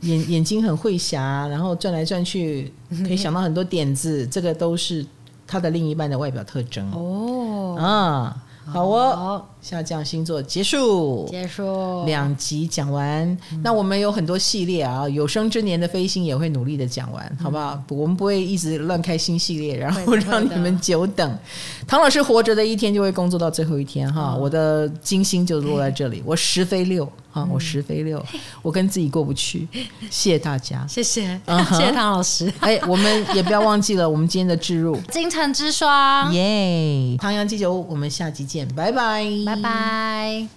[0.00, 2.72] 眼眼睛很会瞎，然后转来转去，
[3.06, 5.04] 可以想到很多点子，这个都是
[5.46, 7.76] 他的另一半的外表特征哦。
[7.78, 13.26] 啊，好哦，下降星座结束，结束两集讲完。
[13.50, 17.82] 嗯、那我们有很多系列啊，有生之年的飞星也会努力的讲完，嗯、好不好？
[17.88, 21.38] 我们不会一直乱开新系列，然后让你们久等。
[21.84, 27.10] 唐老师活着的一天就会工作到最后一天哈，哦、我的金星就落在这里，我十飞六。
[27.32, 28.24] 啊，我十飞六，
[28.62, 29.68] 我跟自己过不去。
[30.08, 31.38] 谢谢大家，谢谢，
[31.68, 32.50] 谢谢唐老师。
[32.60, 37.14] 哎，我们也不要忘记了，我们今天的置入金城之霜，耶！
[37.18, 39.22] 唐阳鸡酒屋，我们下集见，拜拜，
[39.56, 40.55] 拜拜。